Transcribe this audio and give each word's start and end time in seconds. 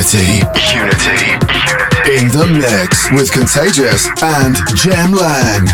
Unity. 0.00 0.38
Unity. 0.72 1.26
In 2.16 2.28
the 2.32 2.48
mix 2.58 3.10
with 3.12 3.30
Contagious 3.30 4.08
and 4.22 4.56
Jem 4.74 5.12
Lang. 5.12 5.68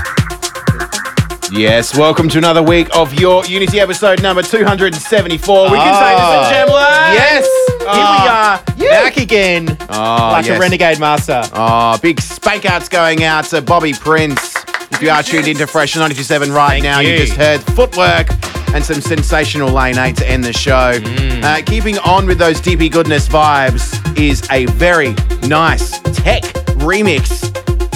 Yes, 1.52 1.96
welcome 1.96 2.28
to 2.30 2.38
another 2.38 2.60
week 2.60 2.88
of 2.92 3.14
your 3.20 3.44
Unity 3.46 3.78
episode 3.78 4.20
number 4.24 4.42
274. 4.42 5.70
We 5.70 5.76
can 5.78 5.94
say 5.94 6.14
Oh. 6.18 6.40
this 6.40 6.48
in 6.48 6.54
Jem 6.54 6.68
ah. 6.70 6.74
Lang. 6.74 7.14
Yes, 7.14 7.44
here 7.78 7.86
Ah. 7.88 8.62
we 8.76 8.86
are, 8.88 8.90
back 8.90 9.16
again, 9.16 9.76
Oh, 9.90 10.30
like 10.32 10.46
yes. 10.46 10.56
a 10.56 10.60
renegade 10.60 10.98
master. 10.98 11.42
Oh, 11.52 11.96
big 12.02 12.20
spank 12.20 12.64
outs 12.66 12.88
going 12.88 13.22
out 13.22 13.44
to 13.50 13.62
Bobby 13.62 13.92
Prince. 13.92 14.56
If 14.90 15.02
you 15.02 15.10
are 15.10 15.22
tuned 15.22 15.46
into 15.46 15.68
Fresh 15.68 15.94
927 15.94 16.52
right 16.52 16.82
Thank 16.82 16.82
now, 16.82 16.98
you. 16.98 17.10
you. 17.12 17.18
just 17.26 17.34
heard 17.36 17.60
footwork 17.76 18.26
and 18.76 18.84
some 18.84 19.00
sensational 19.00 19.70
lane 19.70 19.96
eight 19.96 20.16
to 20.16 20.28
end 20.28 20.44
the 20.44 20.52
show. 20.52 20.92
Mm. 21.00 21.42
Uh, 21.42 21.62
keeping 21.64 21.98
on 22.00 22.26
with 22.26 22.36
those 22.38 22.60
dippy 22.60 22.90
goodness 22.90 23.26
vibes 23.26 23.96
is 24.18 24.46
a 24.50 24.66
very 24.66 25.14
nice 25.48 25.98
tech 26.12 26.42
remix 26.84 27.42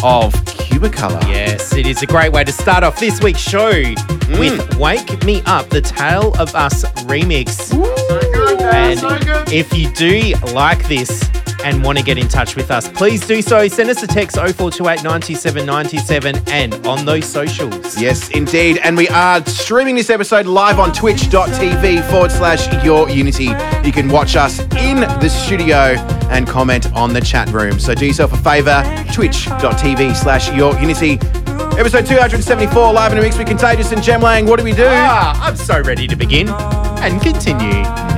of 0.02 0.32
Cubicolor. 0.46 1.22
Yes, 1.28 1.74
it 1.74 1.86
is 1.86 2.02
a 2.02 2.06
great 2.06 2.32
way 2.32 2.44
to 2.44 2.52
start 2.52 2.82
off 2.82 2.98
this 2.98 3.22
week's 3.22 3.40
show 3.40 3.70
Mm. 3.72 4.38
with 4.38 4.76
"Wake 4.78 5.22
Me 5.24 5.42
Up," 5.44 5.68
the 5.68 5.82
Tale 5.82 6.32
of 6.38 6.54
Us 6.54 6.84
remix. 7.04 7.70
And 8.72 9.52
if 9.52 9.76
you 9.76 9.90
do 9.92 10.32
like 10.54 10.86
this 10.88 11.28
and 11.64 11.82
want 11.84 11.98
to 11.98 12.04
get 12.04 12.18
in 12.18 12.28
touch 12.28 12.56
with 12.56 12.70
us, 12.70 12.88
please 12.88 13.26
do 13.26 13.42
so. 13.42 13.68
Send 13.68 13.90
us 13.90 14.02
a 14.02 14.06
text 14.06 14.36
0428 14.36 15.02
97 15.04 15.66
97 15.66 16.36
and 16.48 16.74
on 16.86 17.04
those 17.04 17.24
socials. 17.24 18.00
Yes, 18.00 18.30
indeed. 18.30 18.78
And 18.78 18.96
we 18.96 19.08
are 19.08 19.44
streaming 19.46 19.94
this 19.94 20.10
episode 20.10 20.46
live 20.46 20.78
on 20.78 20.92
twitch.tv 20.92 22.10
forward 22.10 22.30
slash 22.30 22.84
your 22.84 23.08
unity. 23.08 23.50
You 23.84 23.92
can 23.92 24.08
watch 24.08 24.36
us 24.36 24.60
in 24.76 25.00
the 25.00 25.28
studio 25.28 25.96
and 26.30 26.46
comment 26.46 26.92
on 26.92 27.12
the 27.12 27.20
chat 27.20 27.48
room. 27.50 27.78
So 27.78 27.94
do 27.94 28.06
yourself 28.06 28.32
a 28.32 28.36
favor, 28.36 28.82
twitch.tv 29.12 30.16
slash 30.16 30.50
your 30.52 30.78
unity. 30.80 31.18
Episode 31.78 32.04
274, 32.06 32.92
live 32.92 33.12
in 33.12 33.18
a 33.18 33.22
mix 33.22 33.38
with 33.38 33.46
Contagious 33.46 33.92
and 33.92 34.02
Jem 34.02 34.20
Lang. 34.20 34.46
What 34.46 34.58
do 34.58 34.64
we 34.64 34.72
do? 34.72 34.84
Ah, 34.86 35.46
I'm 35.46 35.56
so 35.56 35.80
ready 35.80 36.06
to 36.06 36.16
begin 36.16 36.48
and 36.48 37.20
continue. 37.22 38.09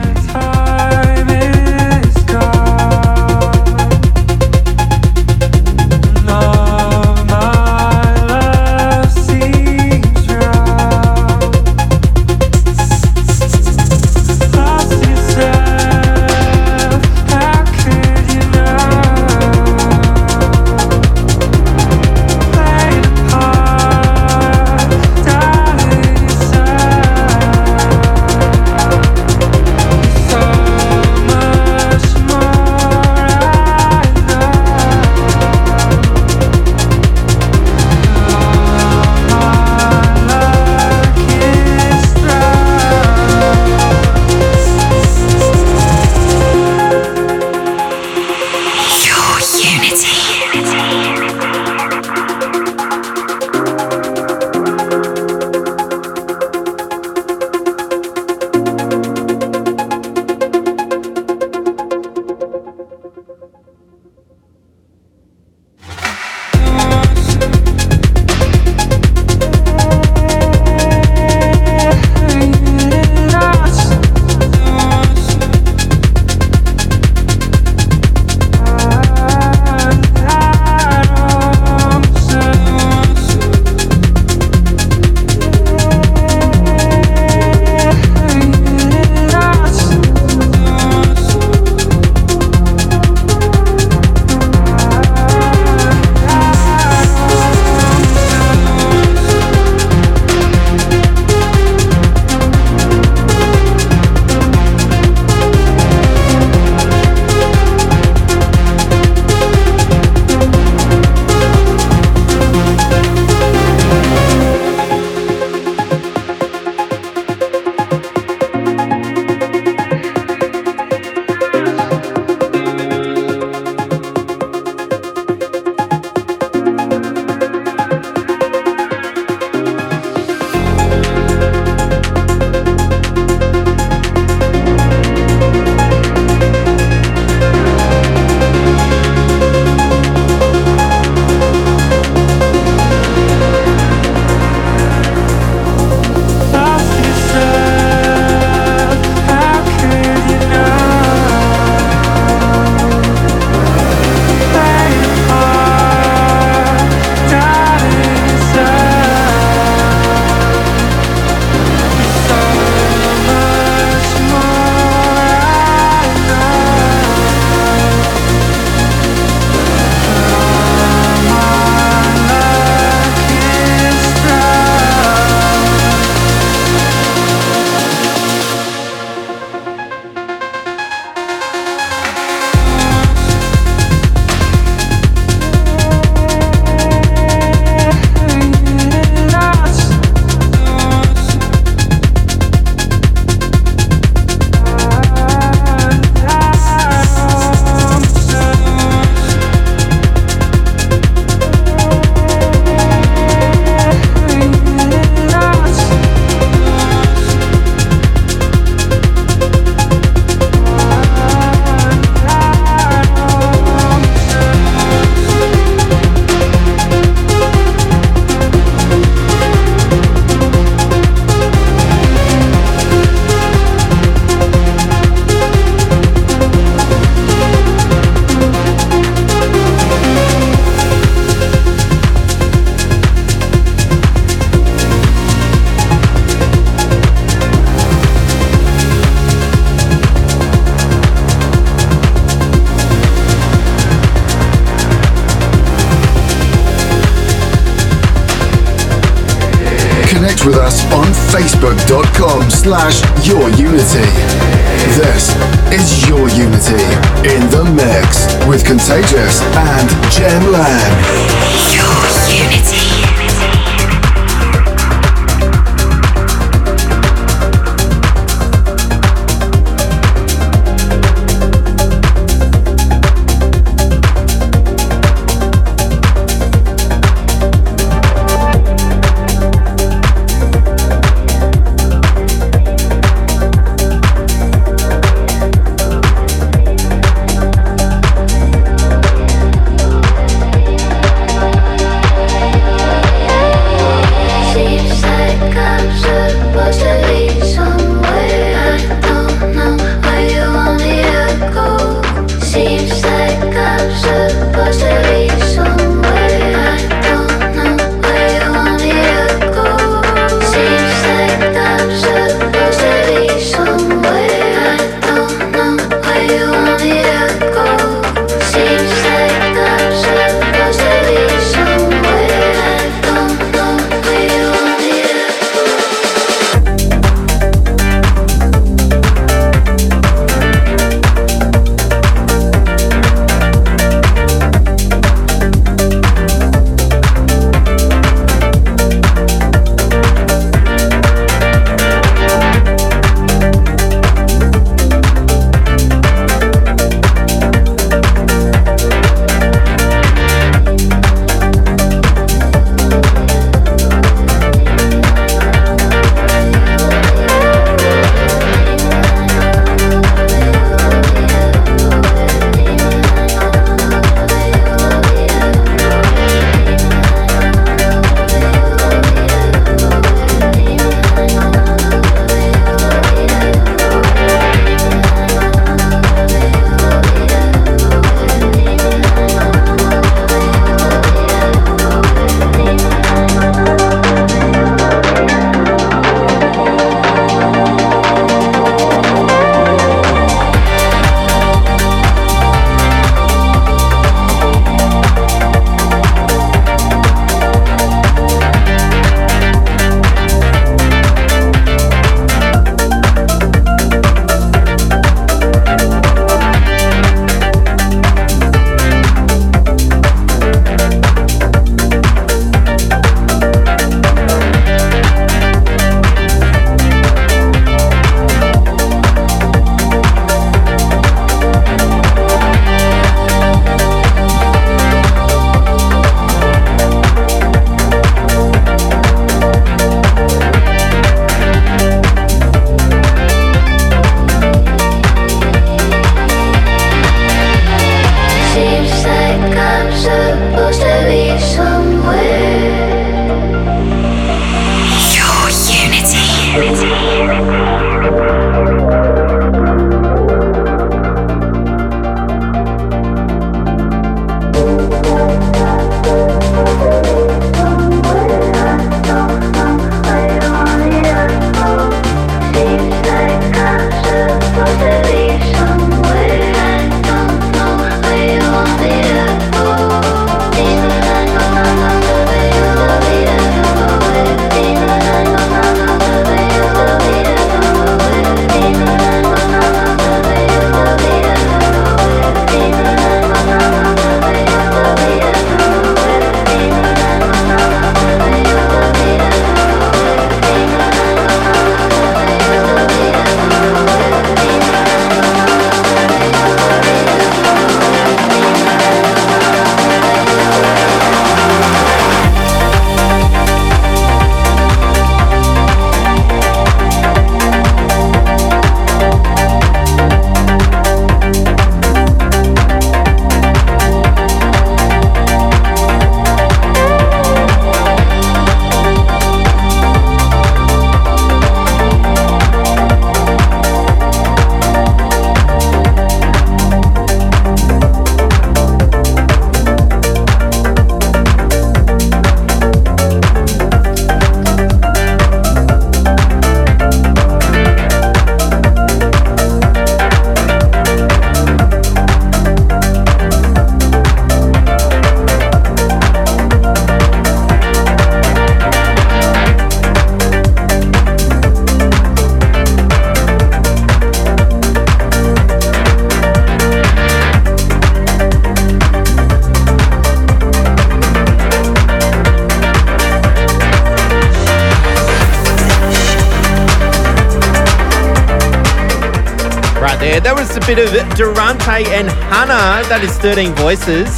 There. 570.12 570.20
That 570.20 570.36
was 570.36 570.54
a 570.54 570.60
bit 570.60 570.78
of 570.78 570.92
Durante 571.16 571.88
and 571.88 572.10
HANA. 572.10 572.86
That 572.90 573.00
is 573.02 573.16
13 573.16 573.54
Voices. 573.54 574.12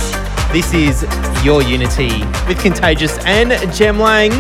This 0.50 0.74
is 0.74 1.06
Your 1.44 1.62
Unity 1.62 2.24
with 2.48 2.58
Contagious 2.58 3.16
and 3.24 3.52
Jem 3.72 4.00
Lang. 4.00 4.32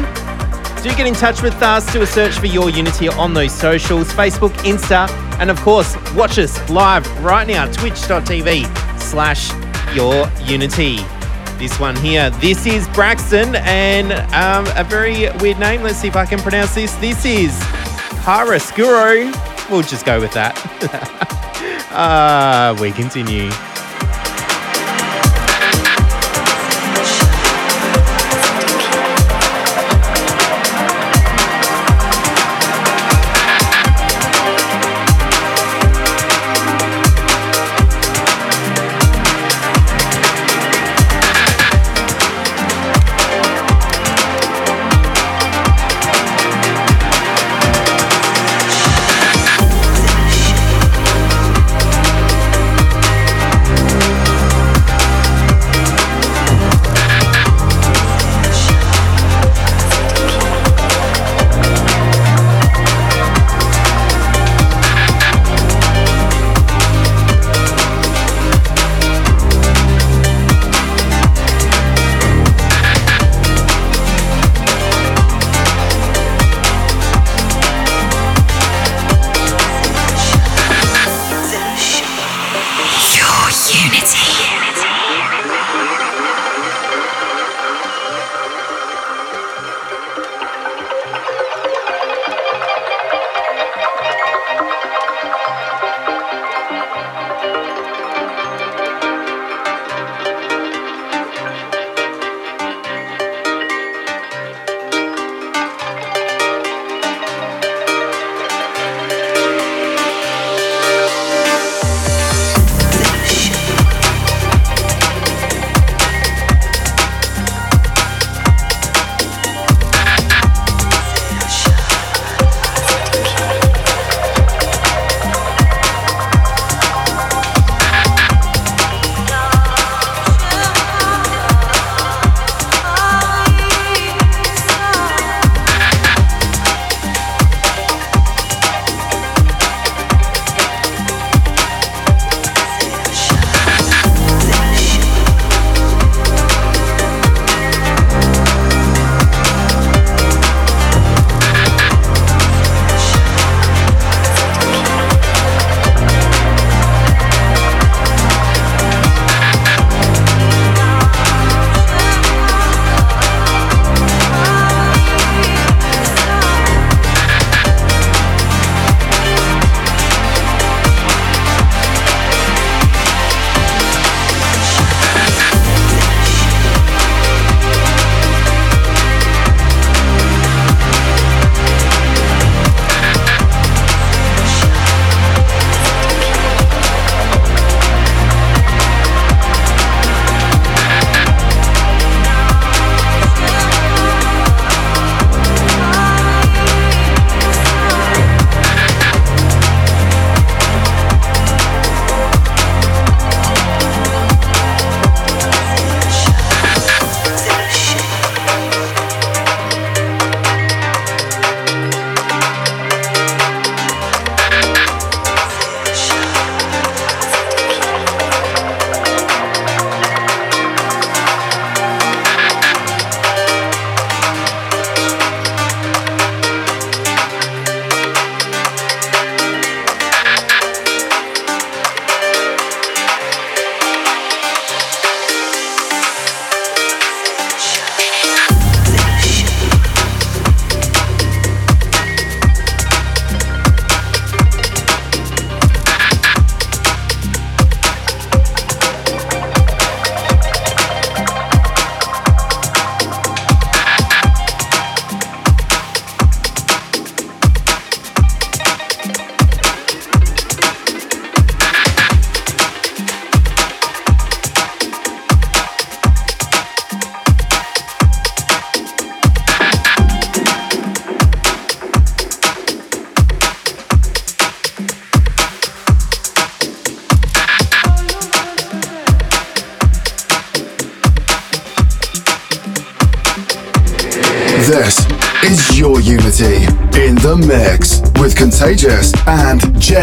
Do 0.82 0.90
get 0.96 1.06
in 1.06 1.14
touch 1.14 1.42
with 1.42 1.54
us. 1.62 1.92
Do 1.92 2.02
a 2.02 2.06
search 2.08 2.32
for 2.40 2.46
Your 2.46 2.70
Unity 2.70 3.08
on 3.08 3.34
those 3.34 3.52
socials 3.52 4.12
Facebook, 4.12 4.50
Insta, 4.64 5.08
and 5.38 5.48
of 5.48 5.60
course, 5.60 5.94
watch 6.14 6.40
us 6.40 6.58
live 6.70 7.06
right 7.22 7.46
now, 7.46 7.70
twitch.tv 7.70 8.98
slash 8.98 9.52
Your 9.94 10.28
Unity. 10.42 10.96
This 11.56 11.78
one 11.78 11.94
here, 11.94 12.30
this 12.30 12.66
is 12.66 12.88
Braxton, 12.88 13.54
and 13.54 14.12
um, 14.34 14.66
a 14.76 14.82
very 14.82 15.30
weird 15.38 15.60
name. 15.60 15.84
Let's 15.84 15.98
see 15.98 16.08
if 16.08 16.16
I 16.16 16.26
can 16.26 16.40
pronounce 16.40 16.74
this. 16.74 16.96
This 16.96 17.24
is 17.24 17.56
Karascuro. 18.24 19.30
We'll 19.70 19.82
just 19.82 20.04
go 20.04 20.18
with 20.20 20.32
that. 20.32 21.40
uh, 21.94 22.76
we 22.80 22.92
continue. 22.92 23.50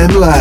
And 0.02 0.14
Jem 0.14 0.41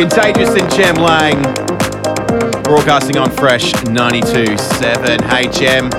Contagious 0.00 0.48
and 0.58 0.72
Jem 0.72 0.94
Lang. 0.94 1.42
Broadcasting 2.62 3.18
on 3.18 3.30
Fresh 3.30 3.74
92.7. 3.84 5.20
Hey, 5.24 5.46
Jem. 5.48 5.90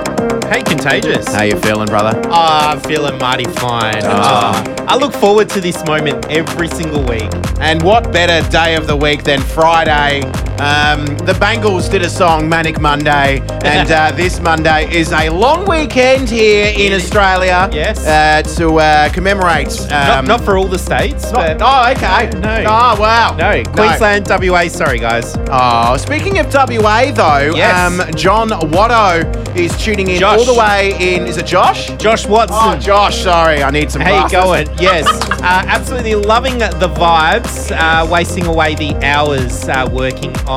Hey, 0.50 0.64
Contagious. 0.64 1.32
How 1.32 1.44
you 1.44 1.56
feeling, 1.60 1.86
brother? 1.86 2.20
Ah, 2.24 2.72
I'm 2.72 2.80
feeling 2.80 3.16
mighty 3.18 3.44
fine. 3.44 4.02
Uh, 4.02 4.86
I 4.88 4.96
look 4.96 5.12
forward 5.12 5.48
to 5.50 5.60
this 5.60 5.84
moment 5.86 6.26
every 6.28 6.66
single 6.66 7.04
week. 7.04 7.30
And 7.60 7.80
what 7.84 8.12
better 8.12 8.44
day 8.50 8.74
of 8.74 8.88
the 8.88 8.96
week 8.96 9.22
than 9.22 9.40
Friday 9.40 10.22
um, 10.62 11.04
the 11.26 11.36
Bangles 11.40 11.88
did 11.88 12.02
a 12.02 12.08
song, 12.08 12.48
Manic 12.48 12.80
Monday, 12.80 13.40
and 13.64 13.90
uh, 13.90 14.12
this 14.12 14.38
Monday 14.38 14.88
is 14.94 15.10
a 15.10 15.28
long 15.28 15.68
weekend 15.68 16.30
here 16.30 16.72
in 16.78 16.92
Australia. 16.92 17.68
Yes. 17.72 18.06
Uh, 18.06 18.42
to 18.56 18.78
uh, 18.78 19.08
commemorate. 19.08 19.80
Um, 19.82 19.88
not, 19.90 20.24
not, 20.26 20.40
for 20.42 20.56
all 20.56 20.68
the 20.68 20.78
states. 20.78 21.32
Not, 21.32 21.60
oh, 21.60 21.90
okay. 21.90 22.30
No. 22.38 22.60
Oh, 22.60 23.00
wow. 23.00 23.34
No. 23.36 23.64
Queensland, 23.72 24.28
no. 24.28 24.38
WA. 24.38 24.68
Sorry, 24.68 25.00
guys. 25.00 25.34
Oh, 25.50 25.96
speaking 25.96 26.38
of 26.38 26.46
WA, 26.54 27.10
though, 27.10 27.56
yes. 27.56 28.00
um, 28.00 28.14
John 28.14 28.50
Watto 28.50 29.56
is 29.56 29.76
tuning 29.76 30.10
in 30.10 30.20
Josh. 30.20 30.38
all 30.38 30.44
the 30.54 30.58
way 30.58 30.94
in. 31.00 31.26
Is 31.26 31.38
it 31.38 31.46
Josh? 31.46 31.88
Josh 31.96 32.24
Watson. 32.28 32.56
Oh, 32.60 32.78
Josh. 32.78 33.20
Sorry, 33.24 33.64
I 33.64 33.70
need 33.70 33.90
some. 33.90 34.00
How 34.00 34.24
you 34.24 34.30
going? 34.30 34.68
Yes. 34.80 35.08
Uh, 35.42 35.64
absolutely 35.66 36.14
loving 36.14 36.56
the 36.58 36.94
vibes. 36.96 37.72
Uh, 37.76 38.06
wasting 38.08 38.46
away 38.46 38.76
the 38.76 38.94
hours 39.04 39.68
uh, 39.68 39.88
working 39.92 40.30
on 40.46 40.51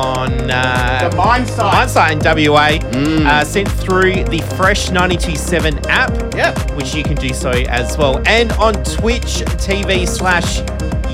uh, 0.50 1.08
the 1.08 1.16
Mind 1.16 1.46
Site. 1.48 1.90
Site 1.90 2.12
in 2.12 2.18
WA. 2.18 2.78
Mm. 2.92 3.26
Uh, 3.26 3.44
sent 3.44 3.70
through 3.70 4.24
the 4.24 4.40
Fresh 4.56 4.90
92.7 4.90 5.86
app, 5.86 6.34
yep. 6.34 6.58
which 6.72 6.94
you 6.94 7.02
can 7.02 7.16
do 7.16 7.32
so 7.32 7.50
as 7.50 7.96
well. 7.96 8.22
And 8.26 8.52
on 8.52 8.74
Twitch 8.84 9.42
TV 9.62 10.06
slash 10.06 10.58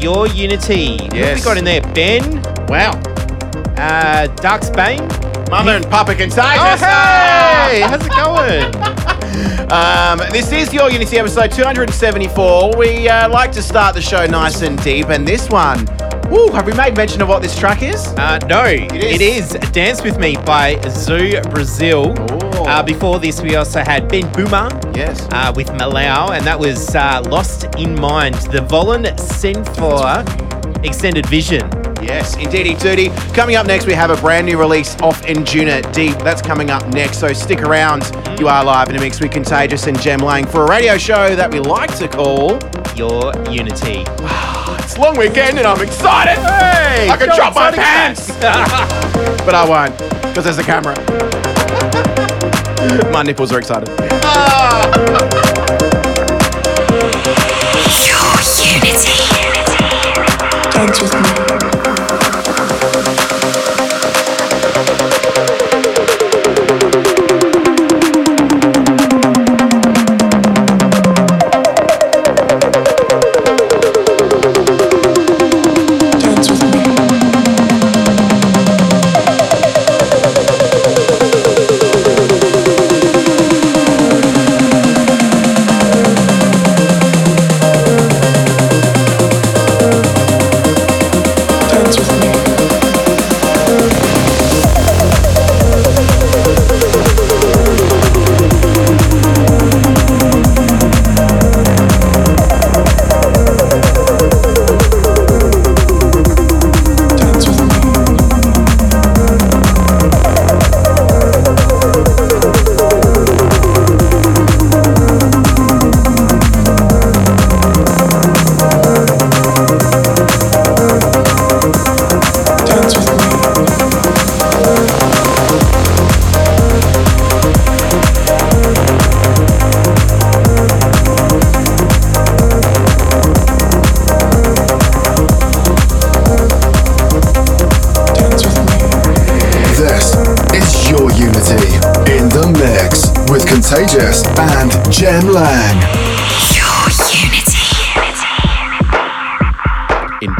Your 0.02 0.26
Unity. 0.28 0.98
Yes. 1.12 1.38
we 1.38 1.44
got 1.44 1.56
in 1.56 1.64
there? 1.64 1.82
Ben. 1.94 2.42
Wow. 2.68 2.92
Uh, 3.76 4.26
Dark's 4.36 4.70
Bane. 4.70 5.06
Mother 5.50 5.72
and 5.72 5.84
Papa 5.90 6.14
Contagious. 6.14 6.38
Oh, 6.38 6.76
hey! 6.78 7.82
How's 7.82 8.06
it 8.06 8.12
going? 8.12 8.92
um, 9.72 10.18
this 10.30 10.52
is 10.52 10.72
Your 10.74 10.90
Unity 10.90 11.18
episode 11.18 11.50
274. 11.52 12.76
We 12.76 13.08
uh, 13.08 13.28
like 13.28 13.52
to 13.52 13.62
start 13.62 13.94
the 13.94 14.02
show 14.02 14.26
nice 14.26 14.60
and 14.62 14.82
deep, 14.82 15.08
and 15.08 15.26
this 15.26 15.48
one 15.48 15.86
Woo, 16.32 16.48
have 16.52 16.64
we 16.64 16.72
made 16.72 16.96
mention 16.96 17.20
of 17.20 17.28
what 17.28 17.42
this 17.42 17.58
track 17.58 17.82
is? 17.82 18.06
Uh, 18.16 18.38
no, 18.48 18.64
it 18.64 18.90
is. 18.94 19.20
it 19.20 19.20
is 19.20 19.70
Dance 19.70 20.02
With 20.02 20.18
Me 20.18 20.34
by 20.46 20.80
Zoo 20.88 21.38
Brazil. 21.50 22.14
Uh, 22.66 22.82
before 22.82 23.20
this, 23.20 23.42
we 23.42 23.54
also 23.56 23.80
had 23.80 24.08
Ben 24.08 24.22
Bohmer 24.32 24.96
yes. 24.96 25.28
Uh, 25.30 25.52
with 25.54 25.66
Malou, 25.72 26.30
and 26.34 26.42
that 26.46 26.58
was 26.58 26.94
uh, 26.94 27.22
Lost 27.26 27.64
in 27.76 28.00
Mind, 28.00 28.36
the 28.50 28.60
Volen 28.60 29.04
Sentir 29.18 30.24
Extended 30.82 31.26
Vision. 31.26 31.91
Yes, 32.02 32.36
indeedy 32.36 32.74
duty. 32.74 33.10
Coming 33.32 33.54
up 33.56 33.66
next, 33.66 33.86
we 33.86 33.92
have 33.92 34.10
a 34.10 34.16
brand 34.16 34.46
new 34.46 34.58
release 34.58 34.96
off 35.00 35.24
Injuna 35.24 35.82
Deep. 35.92 36.16
That's 36.18 36.42
coming 36.42 36.70
up 36.70 36.86
next, 36.88 37.20
so 37.20 37.32
stick 37.32 37.62
around. 37.62 38.02
You 38.40 38.48
are 38.48 38.64
live 38.64 38.90
in 38.90 38.96
a 38.96 39.00
mix 39.00 39.20
with 39.20 39.30
Contagious 39.30 39.86
and 39.86 39.98
Jem 40.00 40.18
Lang 40.20 40.44
for 40.46 40.64
a 40.64 40.68
radio 40.68 40.98
show 40.98 41.36
that 41.36 41.50
we 41.52 41.60
like 41.60 41.96
to 41.98 42.08
call 42.08 42.58
Your 42.96 43.32
Unity. 43.48 44.04
Ah, 44.22 44.82
it's 44.82 44.98
long 44.98 45.16
weekend 45.16 45.58
and 45.58 45.66
I'm 45.66 45.80
excited. 45.80 46.38
Hey, 46.42 47.08
I 47.08 47.16
can 47.16 47.28
drop 47.36 47.54
my 47.54 47.70
pants. 47.70 48.28
but 49.44 49.54
I 49.54 49.64
won't 49.68 49.96
because 50.22 50.44
there's 50.44 50.58
a 50.58 50.64
camera. 50.64 50.94
my 53.12 53.22
nipples 53.22 53.52
are 53.52 53.58
excited. 53.58 53.88
Your 58.08 58.34
unity. 58.58 59.22
Dance 60.72 61.00
with 61.00 61.14
me. 61.14 61.61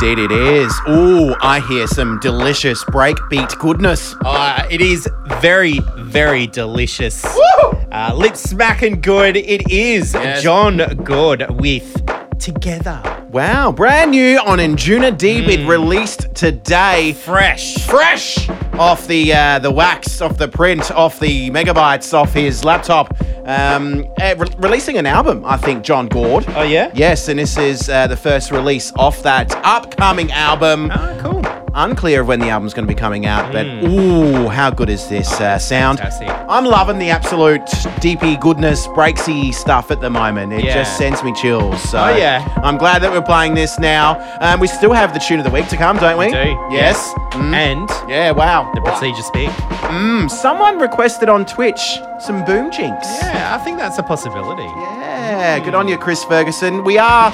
Indeed, 0.02 0.18
it 0.18 0.32
is. 0.32 0.80
Ooh, 0.88 1.32
I 1.42 1.60
hear 1.60 1.86
some 1.86 2.18
delicious 2.18 2.82
breakbeat 2.86 3.56
goodness. 3.60 4.16
Uh, 4.24 4.66
it 4.68 4.80
is 4.80 5.08
very, 5.38 5.78
very 5.96 6.48
delicious. 6.48 7.24
Uh, 7.24 8.12
lip 8.12 8.36
smacking 8.36 9.00
good. 9.00 9.36
It 9.36 9.70
is 9.70 10.12
Yes. 10.14 10.42
John 10.42 10.78
Gurd 11.04 11.46
with 11.60 12.02
Together. 12.40 13.00
Wow, 13.30 13.70
brand 13.70 14.10
new 14.10 14.38
on 14.40 14.58
Anjunadeep. 14.58 15.46
It 15.48 15.68
released 15.68 16.34
today. 16.34 17.12
Fresh. 17.12 17.86
fresh 17.86 18.48
off 18.72 19.06
the 19.06 19.32
uh, 19.32 19.58
the 19.60 19.70
wax, 19.70 20.20
off 20.20 20.36
the 20.36 20.48
print, 20.48 20.90
off 20.90 21.20
the 21.20 21.48
megabytes, 21.50 22.12
off 22.12 22.32
his 22.34 22.64
laptop. 22.64 23.16
Um, 23.44 24.07
uh, 24.20 24.35
re- 24.38 24.46
releasing 24.59 24.98
an 24.98 25.07
album, 25.07 25.44
I 25.44 25.57
think, 25.57 25.83
John 25.85 26.09
Gurd. 26.09 26.44
Oh, 26.50 26.62
yeah? 26.62 26.90
Yes, 26.94 27.28
and 27.28 27.38
this 27.38 27.57
is 27.59 27.88
uh, 27.88 28.07
the 28.07 28.16
first 28.16 28.50
release 28.50 28.92
off 28.96 29.22
that 29.22 29.52
upcoming 29.64 30.31
album. 30.33 30.90
Ah, 30.92 31.16
cool. 31.20 31.62
Unclear 31.74 32.20
of 32.20 32.26
when 32.28 32.38
the 32.38 32.50
album's 32.50 32.74
going 32.74 32.87
to 32.87 32.94
be 32.94 32.98
coming 32.98 33.24
out, 33.24 33.50
but 33.50 33.64
ooh, 33.66 34.46
how 34.48 34.68
good 34.70 34.90
is 34.90 35.08
this 35.08 35.40
uh, 35.40 35.58
sound? 35.58 35.98
Fantastic. 36.00 36.28
I'm 36.48 36.66
loving 36.66 36.98
the 36.98 37.08
absolute 37.08 37.62
deepy 38.00 38.37
goodness, 38.37 38.87
breaksy 38.88 39.54
stuff 39.54 39.90
at 39.90 40.02
the 40.02 40.11
moment. 40.11 40.52
It 40.52 40.64
Yeah. 40.64 40.74
just 40.74 40.98
sends 40.98 41.22
me 41.24 41.32
chills. 41.32 41.80
So 41.90 41.98
Oh, 41.98 42.14
yeah. 42.14 42.46
I'm 42.62 42.76
glad 42.76 43.00
that 43.02 43.11
we're 43.11 43.22
playing 43.22 43.54
this 43.54 43.78
now. 43.78 44.20
Um, 44.42 44.61
we 44.61 44.66
still 44.66 44.92
have 44.92 45.14
the 45.14 45.18
tune 45.20 45.38
of 45.38 45.44
the 45.44 45.50
week 45.50 45.68
to 45.68 45.78
come, 45.78 45.96
don't 45.96 46.18
we? 46.18 46.26
Do. 46.30 46.37
Yes. 46.70 47.11
Mm. 47.30 47.54
And 47.54 47.90
Yeah, 48.06 48.32
wow. 48.32 48.70
the 48.74 48.82
procedure 48.82 49.22
speak. 49.22 49.48
Mm, 49.88 50.30
someone 50.30 50.78
requested 50.78 51.30
on 51.30 51.46
Twitch 51.46 51.80
some 52.20 52.44
boom 52.44 52.70
jinx. 52.70 53.06
Yeah, 53.22 53.56
I 53.58 53.64
think 53.64 53.78
that's 53.78 53.98
a 53.98 54.02
possibility. 54.02 54.62
Yeah, 54.62 55.58
good 55.61 55.74
on 55.74 55.88
you, 55.88 55.96
Chris 55.96 56.22
Ferguson. 56.24 56.85
We 56.85 56.98
are 56.98 57.32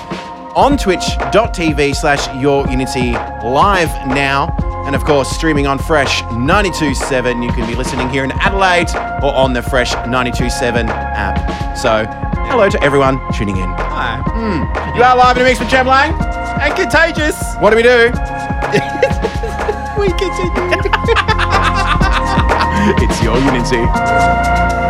on 0.58 0.76
twitch.tv 0.76 1.94
slash 1.94 2.26
your 2.34 2.66
unity 2.66 3.12
live 3.46 3.88
now. 4.08 4.52
And 4.86 4.96
of 4.96 5.04
course, 5.04 5.30
streaming 5.30 5.68
on 5.68 5.78
Fresh 5.78 6.22
927. 6.32 7.42
You 7.42 7.52
can 7.52 7.64
be 7.68 7.76
listening 7.76 8.08
here 8.08 8.24
in 8.24 8.32
Adelaide 8.32 8.90
or 9.22 9.32
on 9.32 9.52
the 9.52 9.62
Fresh 9.62 9.92
927 9.92 10.88
app. 10.88 11.76
So, 11.76 12.06
hello 12.48 12.68
to 12.70 12.82
everyone 12.82 13.20
tuning 13.34 13.56
in. 13.56 13.68
Hi. 13.68 14.20
Hmm. 14.26 14.96
You 14.96 15.04
are 15.04 15.16
live 15.16 15.36
in 15.36 15.42
a 15.42 15.46
mix 15.46 15.60
with 15.60 15.68
Jem 15.68 15.86
Lang. 15.86 16.12
And 16.60 16.74
contagious. 16.74 17.40
What 17.60 17.70
do 17.70 17.76
we 17.76 17.82
do? 17.84 18.10
We 19.98 20.06
continue. 20.10 20.52
It's 23.02 23.20
your 23.22 23.36
unity. 23.38 24.87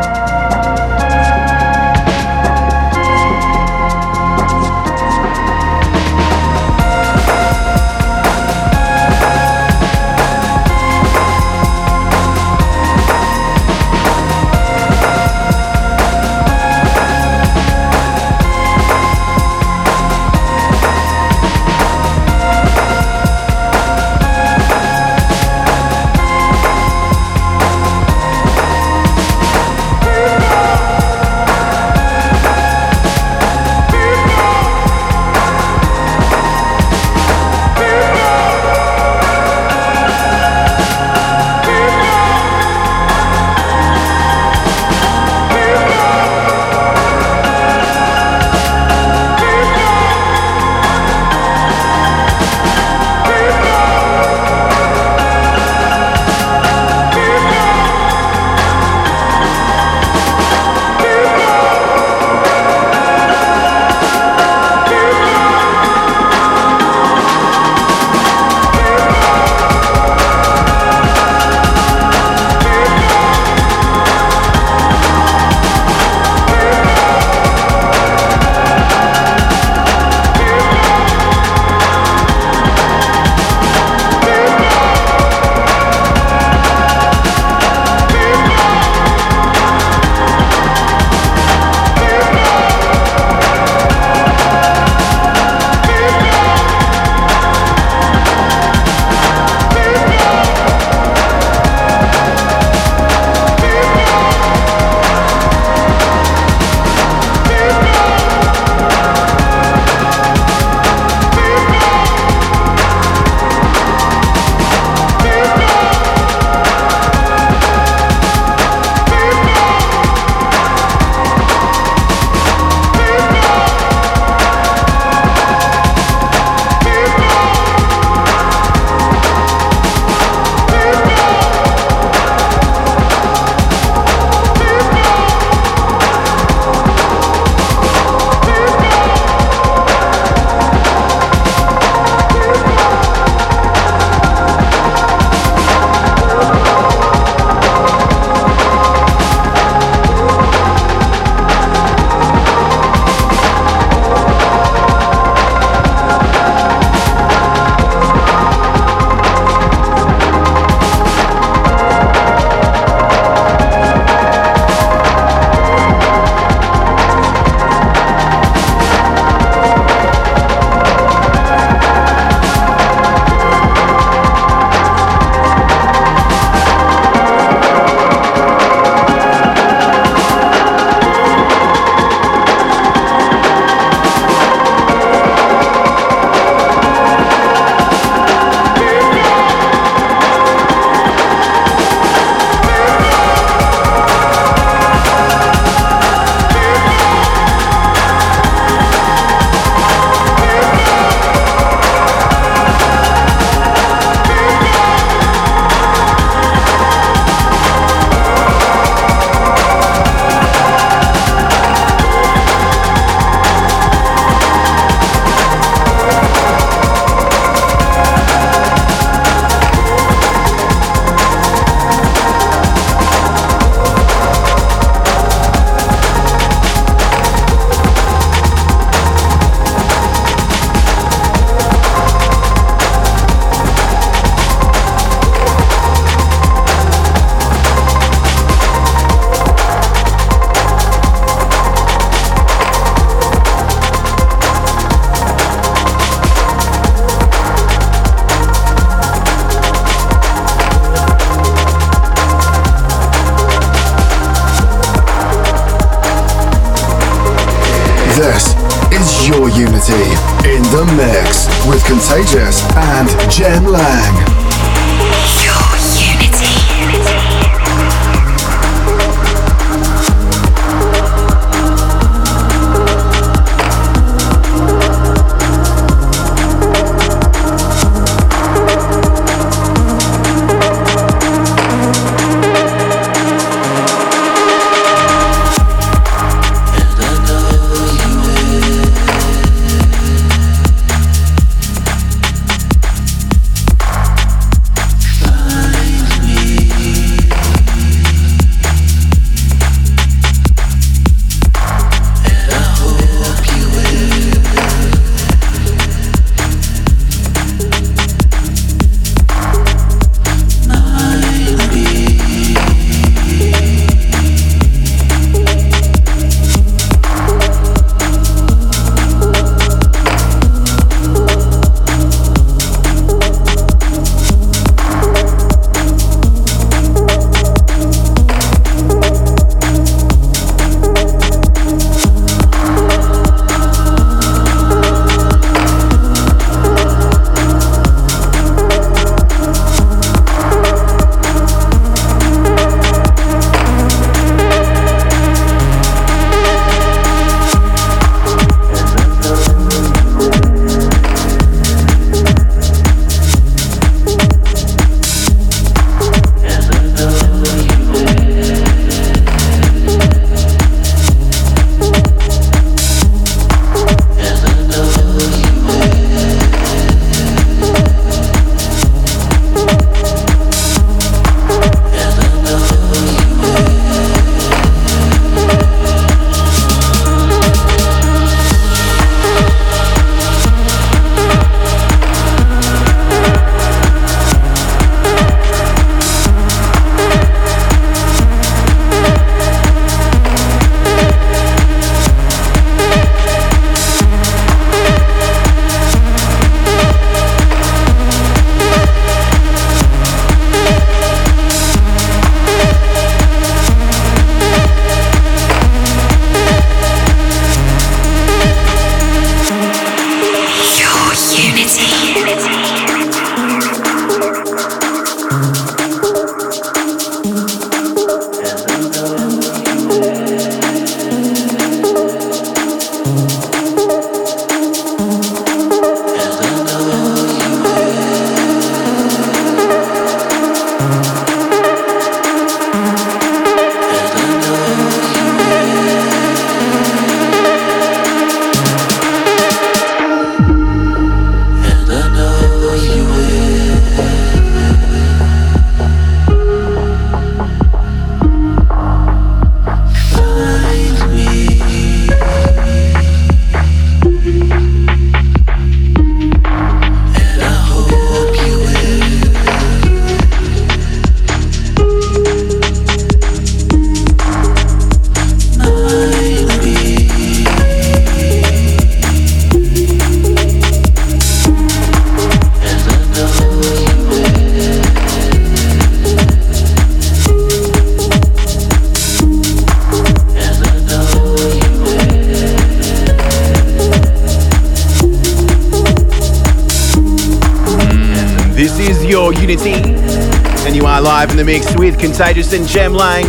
Contagious 492.19 492.53
and 492.53 492.67
Jem 492.67 492.95
Lang, 492.95 493.27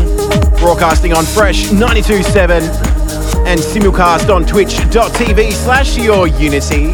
broadcasting 0.57 1.13
on 1.13 1.23
Fresh 1.23 1.65
92.7 1.65 3.45
and 3.45 3.59
simulcast 3.59 4.33
on 4.33 4.43
twitch.tv 4.43 5.51
slash 5.51 5.95
your 5.95 6.25
unity. 6.25 6.87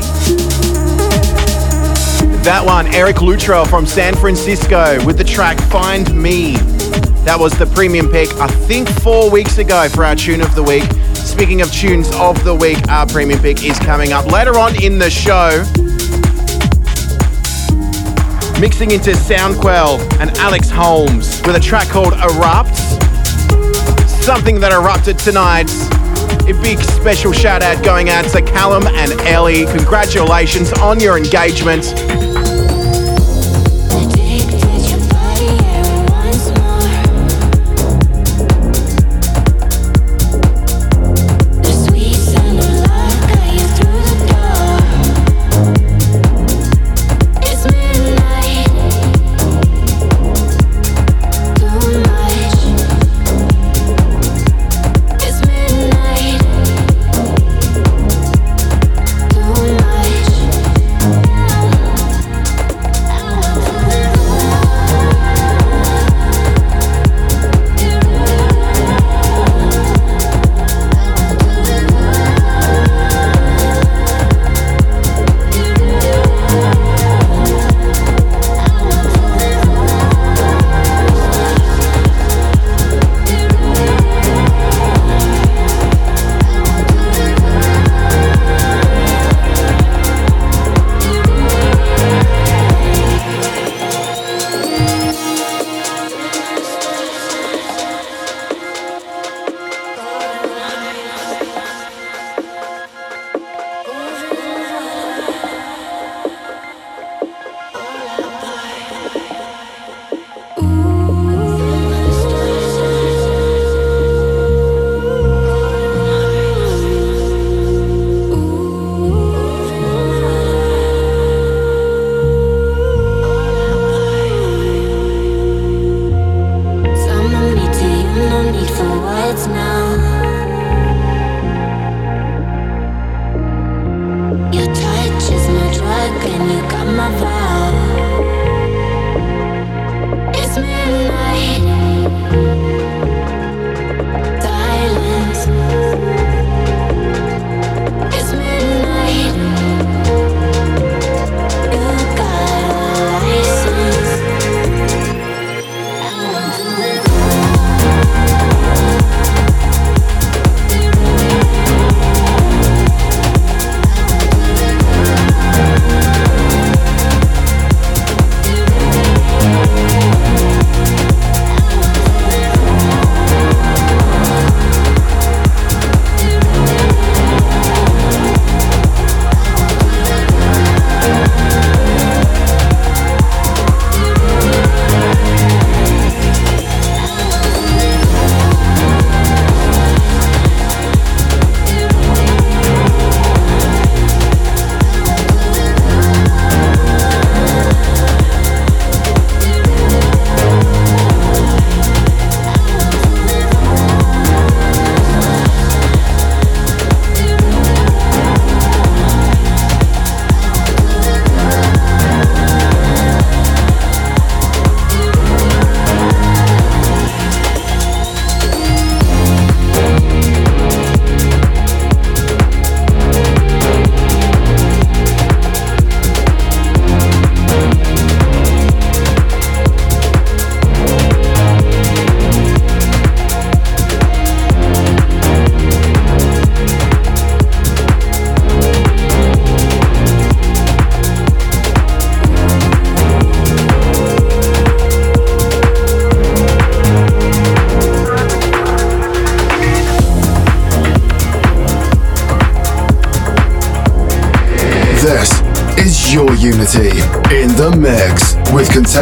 That 2.44 2.64
one, 2.66 2.94
Eric 2.94 3.22
Luttrell 3.22 3.64
from 3.64 3.86
San 3.86 4.14
Francisco 4.14 5.02
with 5.06 5.18
the 5.18 5.24
track 5.24 5.58
Find 5.72 6.14
Me. 6.22 6.58
That 7.24 7.38
was 7.40 7.58
the 7.58 7.66
premium 7.66 8.12
pick, 8.12 8.30
I 8.42 8.48
think 8.48 8.90
four 9.00 9.32
weeks 9.32 9.58
ago 9.58 9.88
for 9.88 10.04
our 10.04 10.18
tune 10.18 10.42
of 10.42 10.54
the 10.54 10.64
week. 10.64 10.84
Speaking 11.16 11.62
of 11.62 11.72
tunes 11.72 12.14
of 12.16 12.44
the 12.44 12.54
week, 12.54 12.90
our 12.90 13.08
premium 13.08 13.40
pick 13.40 13.64
is 13.64 13.80
coming 13.80 14.12
up 14.12 14.26
later 14.26 14.60
on 14.60 14.84
in 14.84 15.00
the 15.00 15.10
show 15.10 15.64
mixing 18.60 18.92
into 18.92 19.16
Sound 19.16 19.60
Quelle 19.60 20.00
and 20.20 20.30
Alex 20.38 20.70
Holmes 20.70 21.42
with 21.46 21.56
a 21.56 21.60
track 21.60 21.88
called 21.90 22.14
Erupt. 22.14 22.76
Something 24.24 24.60
that 24.60 24.72
erupted 24.72 25.20
tonight. 25.20 25.70
A 26.48 26.54
big 26.62 26.80
special 26.80 27.32
shout 27.32 27.62
out 27.62 27.84
going 27.84 28.10
out 28.10 28.26
to 28.26 28.42
Callum 28.42 28.88
and 28.88 29.12
Ellie. 29.22 29.66
Congratulations 29.66 30.72
on 30.74 31.00
your 31.00 31.18
engagement. 31.18 32.25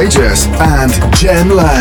And 0.04 0.92
Lang. 1.56 1.73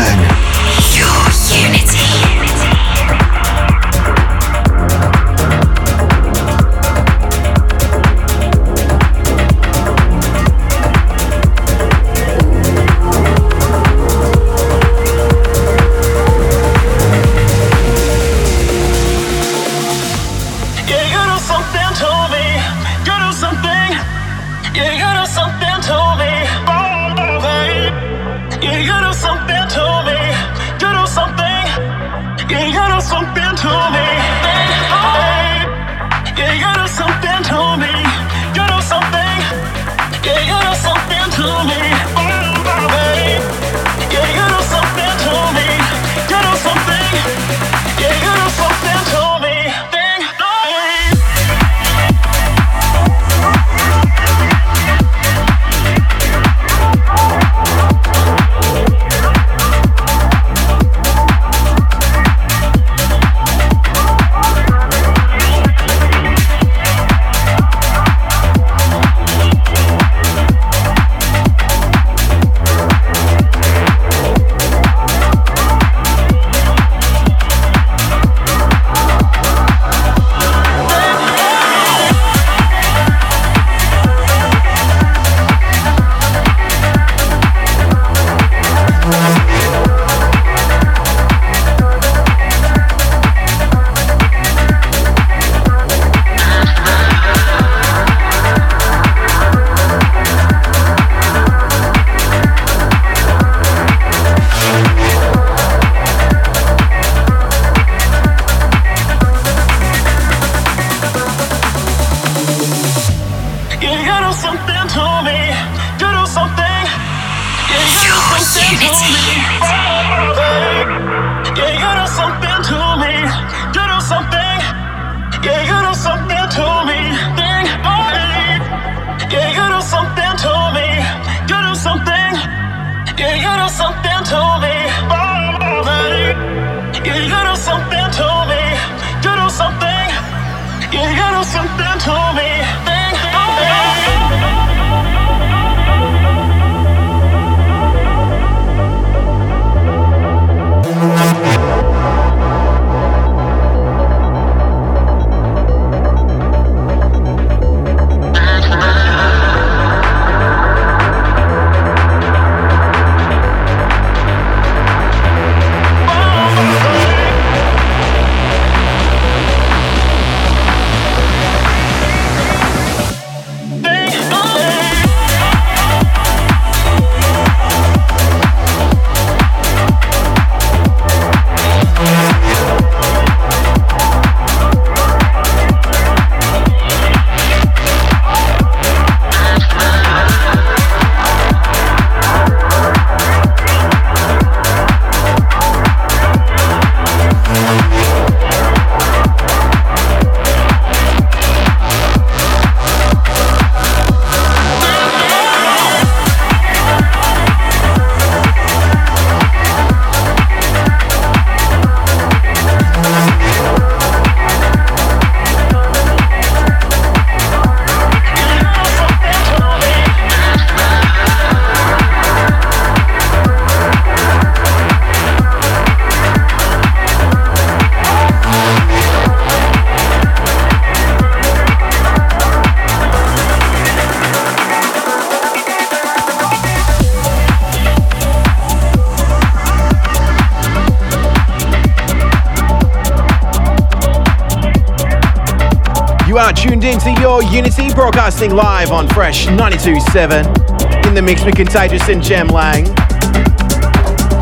Your 247.33 247.51
Unity, 247.51 247.91
broadcasting 247.95 248.53
live 248.53 248.91
on 248.91 249.07
Fresh 249.07 249.47
92.7 249.47 251.07
in 251.07 251.15
the 251.15 251.21
mix 251.21 251.43
with 251.43 251.55
Contagious 251.55 252.07
and 252.07 252.21
Jem 252.21 252.47
Lang. 252.47 252.83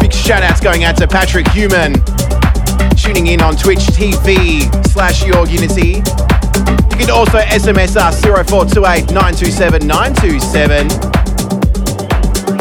Big 0.01 0.11
shout 0.11 0.43
outs 0.43 0.59
going 0.59 0.83
out 0.83 0.97
to 0.97 1.07
Patrik 1.07 1.47
Humann, 1.53 1.93
tuning 2.97 3.27
in 3.27 3.41
on 3.41 3.55
Twitch 3.55 3.79
TV 3.79 4.67
slash 4.87 5.25
your 5.25 5.47
Unity. 5.47 6.03
You 6.91 6.97
can 6.97 7.09
also 7.11 7.39
SMS 7.39 7.95
us 7.95 8.19
0428 8.19 9.09
927 9.13 9.87
927. 9.87 10.89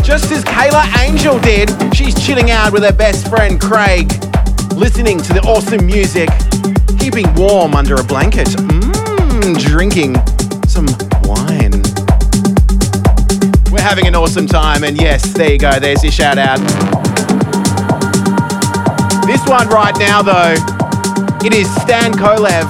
Just 0.05 0.31
as 0.31 0.45
Kayla 0.45 0.97
Angel 1.01 1.41
did, 1.41 1.73
she's 1.93 2.15
chilling 2.25 2.53
out 2.53 2.73
with 2.73 2.85
her 2.85 2.93
best 2.93 3.29
friend 3.29 3.61
Craig, 3.61 4.07
listening 4.77 5.19
to 5.19 5.33
the 5.33 5.41
awesome 5.45 5.85
music, 5.85 6.29
keeping 7.01 7.27
warm 7.35 7.75
under 7.75 7.97
a 7.97 8.05
blanket. 8.05 8.47
Mm 8.47 8.90
drinking 9.41 10.17
some 10.67 10.87
wine. 11.23 11.83
We're 13.71 13.81
having 13.81 14.07
an 14.07 14.15
awesome 14.15 14.47
time, 14.47 14.85
and 14.85 15.01
yes, 15.01 15.33
there 15.33 15.53
you 15.53 15.59
go, 15.59 15.79
there's 15.79 16.03
your 16.03 16.13
shout 16.13 16.39
out. 16.39 16.59
This 19.27 19.41
one 19.47 19.69
right 19.69 19.97
now, 19.99 20.23
though, 20.23 20.55
it 21.45 21.55
is 21.55 21.73
Stan 21.77 22.13
Kolev 22.13 22.67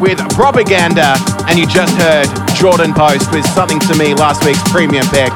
with 0.00 0.18
Propaganda, 0.34 1.16
and 1.48 1.58
you 1.58 1.66
just 1.66 1.94
heard 1.96 2.26
Jordin 2.56 2.94
Post 2.94 3.32
with 3.32 3.46
something 3.46 3.80
to 3.80 3.94
me 3.96 4.14
last 4.14 4.44
week's 4.44 4.62
premium 4.70 5.06
pick. 5.08 5.32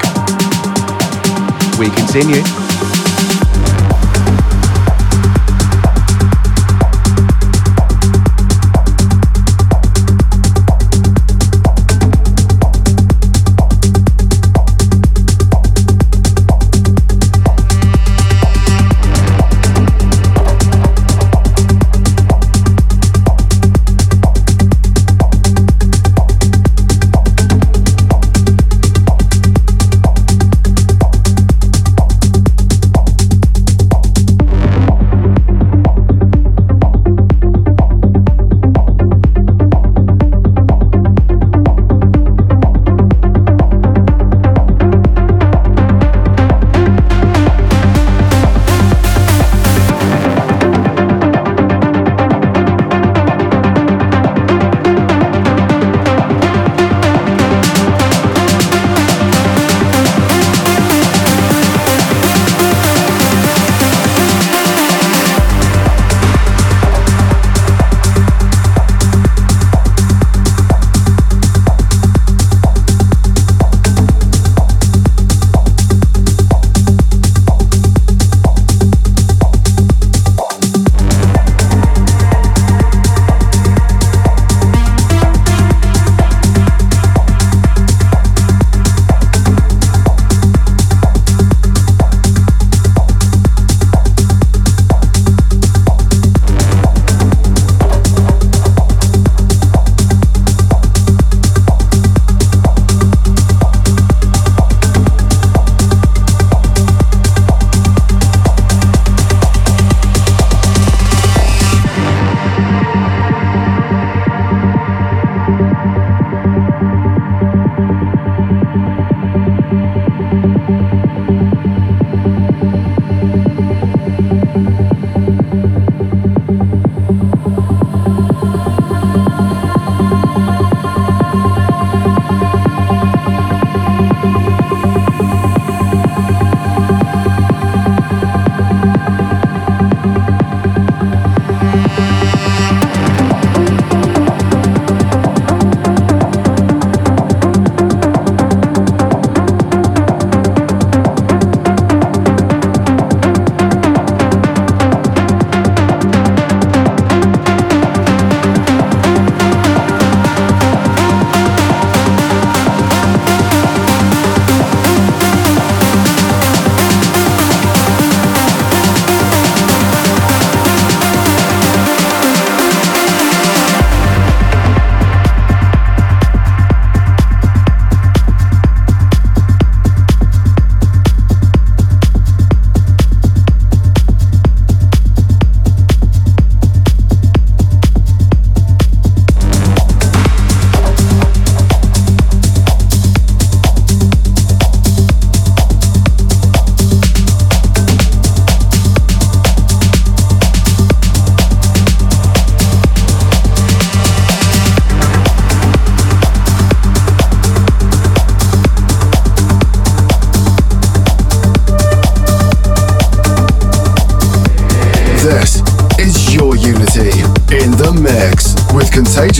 We 1.77 1.89
continue. 1.95 2.58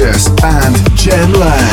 And 0.01 0.77
Jem 0.95 1.33
Lang. 1.33 1.68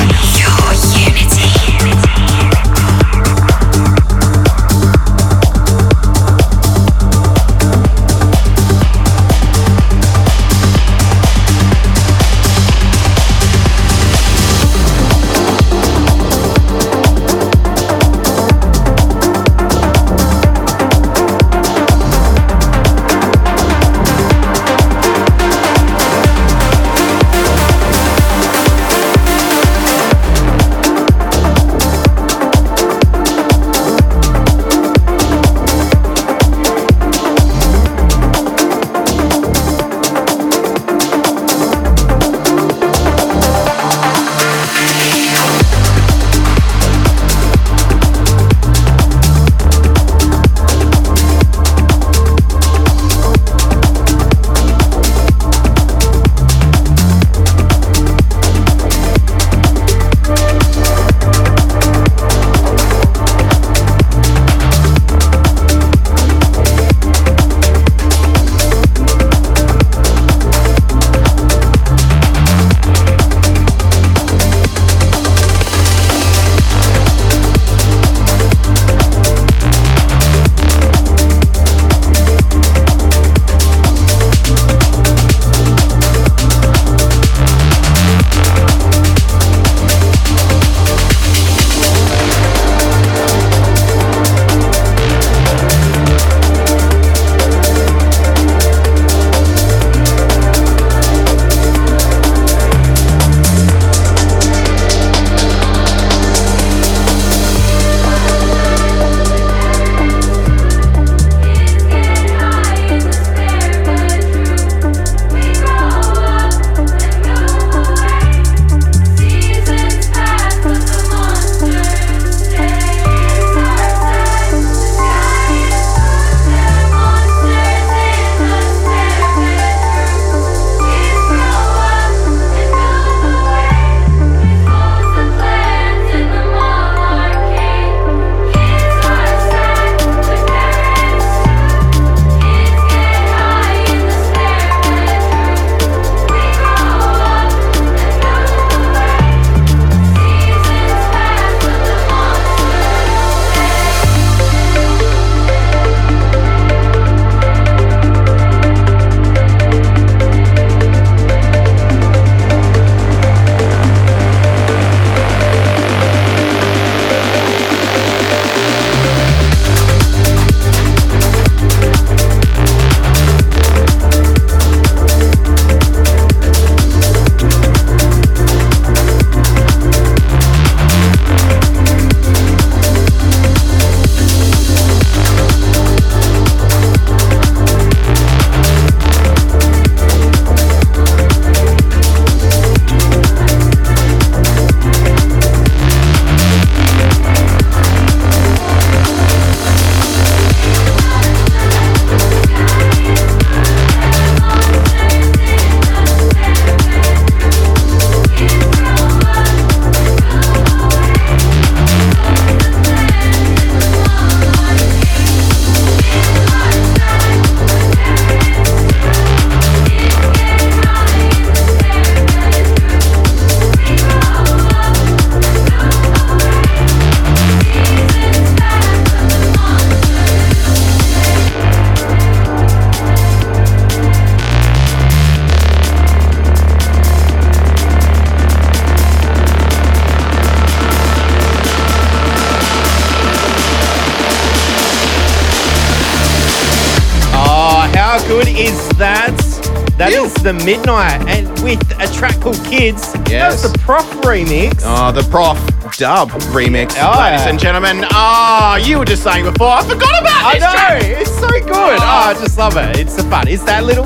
The 250.47 250.53
Midnight, 250.65 251.27
and 251.27 251.49
with 251.65 251.83
a 251.99 252.07
track 252.15 252.41
called 252.41 252.55
Kids. 252.65 253.13
Yes. 253.29 253.63
That's 253.63 253.73
the 253.73 253.77
PROFF 253.81 254.09
remix. 254.23 254.81
Oh, 254.85 255.11
the 255.11 255.23
PROFF 255.29 255.59
Dub 255.99 256.31
remix, 256.55 256.95
Oh, 257.01 257.19
ladies 257.19 257.43
yeah. 257.43 257.49
and 257.49 257.59
gentlemen. 257.59 258.05
Oh, 258.13 258.79
you 258.81 259.01
were 259.01 259.05
just 259.05 259.25
saying 259.25 259.45
before. 259.45 259.71
I 259.71 259.83
forgot 259.83 260.21
about 260.21 260.55
I 260.55 260.59
know, 260.61 260.71
track. 260.71 261.03
it's 261.03 261.35
so 261.37 261.49
good. 261.49 261.99
Ah. 261.99 262.29
Oh, 262.29 262.31
I 262.31 262.41
just 262.41 262.57
love 262.59 262.77
it. 262.77 262.97
It's 262.97 263.17
the 263.17 263.25
fun. 263.25 263.49
It's 263.49 263.65
that 263.65 263.83
little 263.83 264.05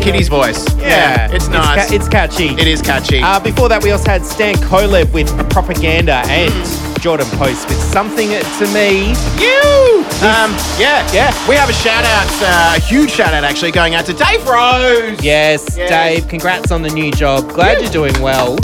Kitty's 0.00 0.28
voice. 0.28 0.64
Yeah, 0.78 1.30
it's 1.30 1.48
nice. 1.48 1.90
ca- 1.90 1.94
it's 1.94 2.08
catchy. 2.08 2.48
it 2.54 2.66
is 2.66 2.80
catchy. 2.80 3.20
Uh, 3.20 3.38
before 3.38 3.68
that, 3.68 3.82
we 3.84 3.90
also 3.90 4.10
had 4.10 4.24
Stan 4.24 4.54
Kolev 4.54 5.12
with 5.12 5.28
Propaganda 5.50 6.22
and 6.24 6.50
mm. 6.50 6.77
Jordin 6.98 7.30
Post 7.38 7.68
with 7.68 7.80
Something 7.92 8.28
to 8.30 8.66
Me. 8.74 9.08
you. 9.40 10.04
Um, 10.20 10.50
yeah, 10.78 11.06
yeah. 11.12 11.32
We 11.48 11.54
have 11.54 11.68
a 11.70 11.72
shout 11.72 12.04
out, 12.04 12.26
uh, 12.42 12.74
a 12.76 12.80
huge 12.80 13.10
shout 13.10 13.32
out 13.34 13.44
actually, 13.44 13.70
going 13.72 13.94
out 13.94 14.04
to 14.06 14.12
Dave 14.12 14.46
Rose. 14.46 15.22
Yes, 15.22 15.76
Yes. 15.76 15.88
Dave, 15.90 16.28
congrats 16.28 16.70
on 16.72 16.82
the 16.82 16.90
new 16.90 17.10
job. 17.12 17.48
Glad 17.52 17.80
you're 17.80 17.90
doing 17.90 18.20
well. 18.20 18.56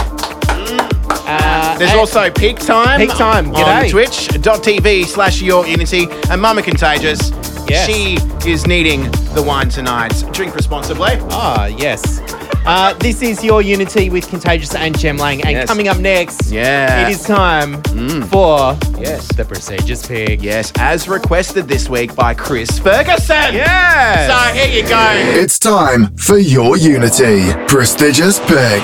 Uh, 1.26 1.78
There's 1.78 1.94
also 1.94 2.30
Peak 2.30 2.58
Time. 2.58 3.00
Peak 3.00 3.10
Time, 3.16 3.54
on 3.54 3.54
g'day. 3.54 3.90
twitch.tv 3.90 5.06
slash 5.06 5.40
your 5.40 5.66
unity. 5.66 6.06
And 6.30 6.40
Mama 6.40 6.62
Contagious. 6.62 7.30
Yes. 7.68 7.86
She 7.86 8.18
is 8.48 8.66
needing 8.66 9.10
the 9.34 9.42
wine 9.42 9.68
tonight. 9.70 10.12
Drink 10.32 10.54
responsibly. 10.54 11.16
Ah, 11.30 11.66
yes. 11.66 12.20
Uh, 12.66 12.94
this 12.94 13.20
is 13.20 13.44
your 13.44 13.60
Unity 13.60 14.08
with 14.08 14.26
Contagious 14.28 14.74
and 14.74 14.98
Jem 14.98 15.18
Lang. 15.18 15.42
And 15.42 15.50
Yes. 15.52 15.68
coming 15.68 15.86
up 15.88 15.98
next, 15.98 16.50
Yeah. 16.50 17.06
it 17.06 17.10
is 17.12 17.22
time 17.22 17.82
for 18.30 18.76
Yes. 18.98 19.26
the 19.36 19.44
prestigious 19.44 20.06
pick. 20.06 20.42
Yes, 20.42 20.72
as 20.78 21.06
requested 21.06 21.68
this 21.68 21.90
week 21.90 22.14
by 22.16 22.32
Chris 22.32 22.78
Ferguson. 22.78 23.52
Yes. 23.54 24.30
So 24.30 24.54
here 24.54 24.82
you 24.82 24.88
go. 24.88 25.10
It's 25.38 25.58
time 25.58 26.16
for 26.16 26.38
your 26.38 26.78
Unity 26.78 27.52
Prestigious 27.68 28.38
Pick. 28.40 28.82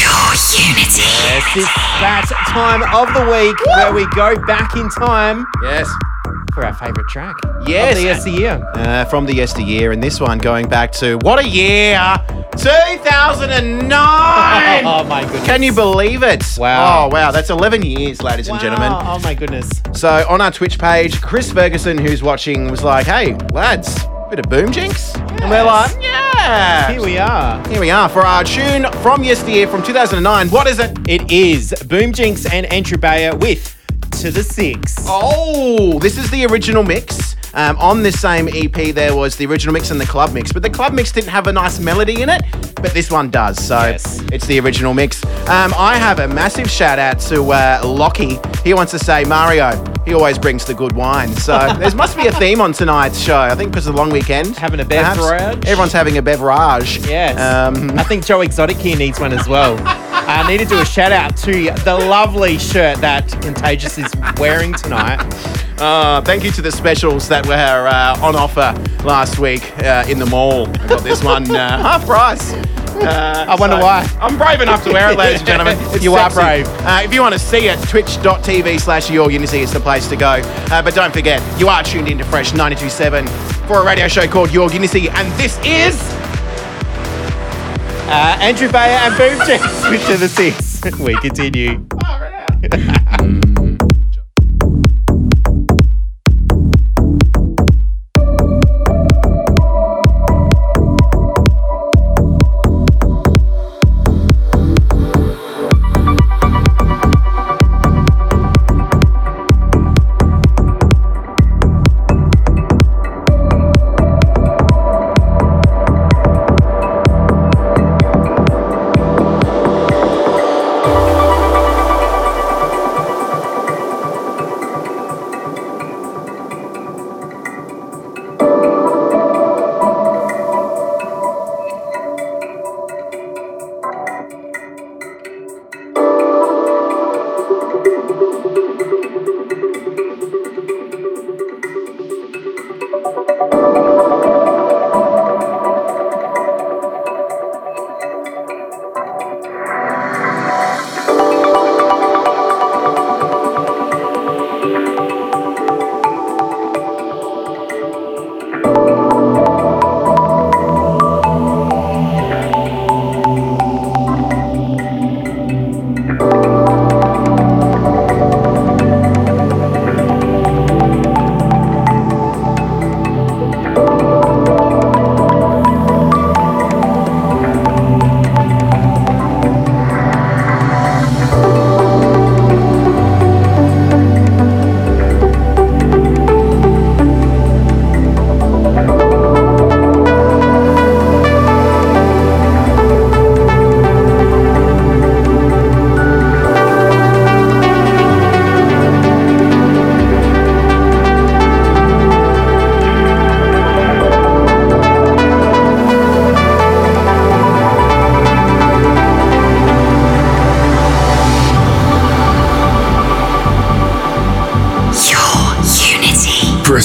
Your 0.00 0.30
Unity. 0.58 1.06
Yes, 1.06 1.44
it's 1.54 1.74
that 2.00 2.24
time 2.48 2.82
of 2.92 3.14
the 3.14 3.30
week 3.30 3.56
where 3.76 3.92
we 3.92 4.04
go 4.16 4.34
back 4.48 4.74
in 4.74 4.88
time 4.90 5.46
Yes. 5.62 5.86
for 6.52 6.66
our 6.66 6.74
favourite 6.74 7.08
track. 7.08 7.36
Yes. 7.68 7.92
Of 7.92 8.02
the 8.02 8.08
yesteryear. 8.08 8.60
Uh, 8.74 9.04
from 9.04 9.26
the 9.26 9.34
yesteryear, 9.34 9.92
and 9.92 10.02
this 10.02 10.20
one 10.20 10.38
going 10.38 10.66
back 10.68 10.90
to 10.94 11.18
what 11.22 11.38
a 11.38 11.46
year 11.48 12.00
2009. 12.60 14.84
Oh 14.84 15.02
my 15.04 15.22
goodness. 15.22 15.46
Can 15.46 15.62
you 15.62 15.72
believe 15.72 16.22
it? 16.22 16.44
Wow. 16.58 17.06
Oh, 17.06 17.08
wow. 17.08 17.30
That's 17.30 17.48
11 17.48 17.80
years, 17.82 18.22
ladies 18.22 18.48
and 18.48 18.60
gentlemen. 18.60 18.92
Oh 18.94 19.18
my 19.20 19.32
goodness. 19.32 19.70
So 19.94 20.26
on 20.28 20.42
our 20.42 20.50
Twitch 20.50 20.78
page, 20.78 21.22
Chris 21.22 21.50
Ferguson, 21.50 21.96
who's 21.96 22.22
watching, 22.22 22.70
was 22.70 22.84
like, 22.84 23.06
hey, 23.06 23.34
lads, 23.52 24.04
bit 24.28 24.40
of 24.40 24.50
boom 24.50 24.70
jinx. 24.72 25.14
And 25.16 25.48
we're 25.48 25.64
like, 25.64 25.90
yeah. 26.02 26.92
Here 26.92 27.02
we 27.02 27.16
are. 27.16 27.66
Here 27.68 27.80
we 27.80 27.90
are 27.90 28.10
for 28.10 28.26
our 28.26 28.44
tune 28.44 28.84
from 29.02 29.24
yesteryear 29.24 29.66
from 29.66 29.82
2009. 29.82 30.48
What 30.50 30.66
is 30.66 30.78
it? 30.78 30.98
It 31.08 31.32
is 31.32 31.72
Boom 31.86 32.12
Jinx 32.12 32.44
and 32.52 32.70
Andrew 32.72 32.98
Bayer 32.98 33.34
with 33.36 33.74
To 34.20 34.30
the 34.30 34.42
Six. 34.42 34.96
Oh, 35.06 35.98
this 35.98 36.18
is 36.18 36.30
the 36.30 36.44
original 36.46 36.82
mix. 36.82 37.36
Um, 37.54 37.76
on 37.78 38.02
this 38.02 38.20
same 38.20 38.48
EP, 38.48 38.94
there 38.94 39.14
was 39.16 39.36
the 39.36 39.46
original 39.46 39.72
mix 39.72 39.90
and 39.90 40.00
the 40.00 40.06
club 40.06 40.32
mix, 40.32 40.52
but 40.52 40.62
the 40.62 40.70
club 40.70 40.92
mix 40.92 41.10
didn't 41.12 41.30
have 41.30 41.46
a 41.46 41.52
nice 41.52 41.78
melody 41.80 42.22
in 42.22 42.28
it, 42.28 42.42
but 42.76 42.92
this 42.94 43.10
one 43.10 43.30
does. 43.30 43.62
So 43.62 43.78
Yes. 43.80 44.20
it's 44.32 44.46
the 44.46 44.60
original 44.60 44.94
mix. 44.94 45.24
Um, 45.48 45.72
I 45.76 45.96
have 45.96 46.20
a 46.20 46.28
massive 46.28 46.70
shout 46.70 46.98
out 46.98 47.18
to 47.22 47.42
uh, 47.52 47.80
Lockie. 47.84 48.38
He 48.64 48.72
wants 48.74 48.92
to 48.92 48.98
say, 48.98 49.24
Mario, 49.24 49.72
he 50.06 50.14
always 50.14 50.38
brings 50.38 50.64
the 50.64 50.74
good 50.74 50.92
wine. 50.92 51.28
So 51.34 51.58
there 51.78 51.94
must 51.94 52.16
be 52.16 52.26
a 52.28 52.32
theme 52.32 52.60
on 52.60 52.72
tonight's 52.72 53.18
show. 53.20 53.38
I 53.38 53.54
think 53.54 53.70
because 53.72 53.86
of 53.86 53.94
the 53.94 53.98
long 54.00 54.10
weekend. 54.10 54.56
Having 54.56 54.80
a 54.80 54.84
perhaps. 54.84 55.18
beverage? 55.18 55.64
Everyone's 55.66 55.92
having 55.92 56.18
a 56.18 56.22
beverage. 56.22 56.98
Yes. 57.06 57.38
Um, 57.40 57.98
I 57.98 58.04
think 58.04 58.24
Joe 58.24 58.40
Exotic 58.42 58.76
here 58.76 58.96
needs 58.96 59.18
one 59.20 59.32
as 59.32 59.48
well. 59.48 59.76
I 60.32 60.46
need 60.46 60.58
to 60.58 60.64
do 60.64 60.78
a 60.78 60.84
shout 60.84 61.10
out 61.10 61.36
to 61.38 61.52
the 61.84 62.06
lovely 62.08 62.56
shirt 62.56 62.98
that 62.98 63.28
Contagious 63.42 63.98
is 63.98 64.06
wearing 64.38 64.72
tonight. 64.72 65.18
Uh, 65.80 66.20
thank 66.20 66.44
you 66.44 66.52
to 66.52 66.62
the 66.62 66.70
specials 66.70 67.28
that 67.28 67.44
were 67.46 67.54
uh, 67.88 68.16
on 68.22 68.36
offer 68.36 68.72
last 69.04 69.40
week 69.40 69.76
uh, 69.80 70.04
in 70.08 70.20
the 70.20 70.26
mall. 70.26 70.68
I 70.68 70.86
got 70.86 71.02
this 71.02 71.24
one 71.24 71.50
uh, 71.50 71.78
half 71.82 72.06
price. 72.06 72.52
Uh, 72.52 73.44
I 73.48 73.56
wonder 73.56 73.76
why. 73.76 74.08
I'm 74.20 74.38
brave 74.38 74.60
enough 74.60 74.84
to 74.84 74.92
wear 74.92 75.10
it, 75.10 75.18
ladies 75.18 75.40
and 75.40 75.46
gentlemen. 75.48 75.76
It's 75.92 76.04
You 76.04 76.14
are 76.14 76.30
brave. 76.30 76.68
Uh, 76.68 77.00
if 77.02 77.12
you 77.12 77.22
want 77.22 77.32
to 77.32 77.38
see 77.40 77.66
it, 77.66 77.80
twitch.tv 77.88 78.80
slash 78.80 79.10
your 79.10 79.32
unity 79.32 79.60
is 79.60 79.72
the 79.72 79.80
place 79.80 80.08
to 80.10 80.16
go. 80.16 80.40
Uh, 80.70 80.80
but 80.80 80.94
don't 80.94 81.12
forget, 81.12 81.42
you 81.58 81.66
are 81.68 81.82
tuned 81.82 82.08
into 82.08 82.24
Fresh 82.24 82.52
927 82.52 83.26
for 83.66 83.80
a 83.80 83.84
radio 83.84 84.06
show 84.06 84.28
called 84.28 84.52
Your 84.52 84.70
Unity, 84.70 85.08
and 85.10 85.32
this 85.32 85.58
is. 85.64 86.00
Uh, 88.12 88.36
Andrew 88.40 88.68
Bayer 88.72 88.98
and 89.02 89.16
Boom 89.16 89.46
Jinx 89.46 89.88
with 89.88 90.04
To 90.08 90.16
the 90.16 90.28
Six. 90.28 90.80
We 90.98 91.14
continue. 91.20 91.86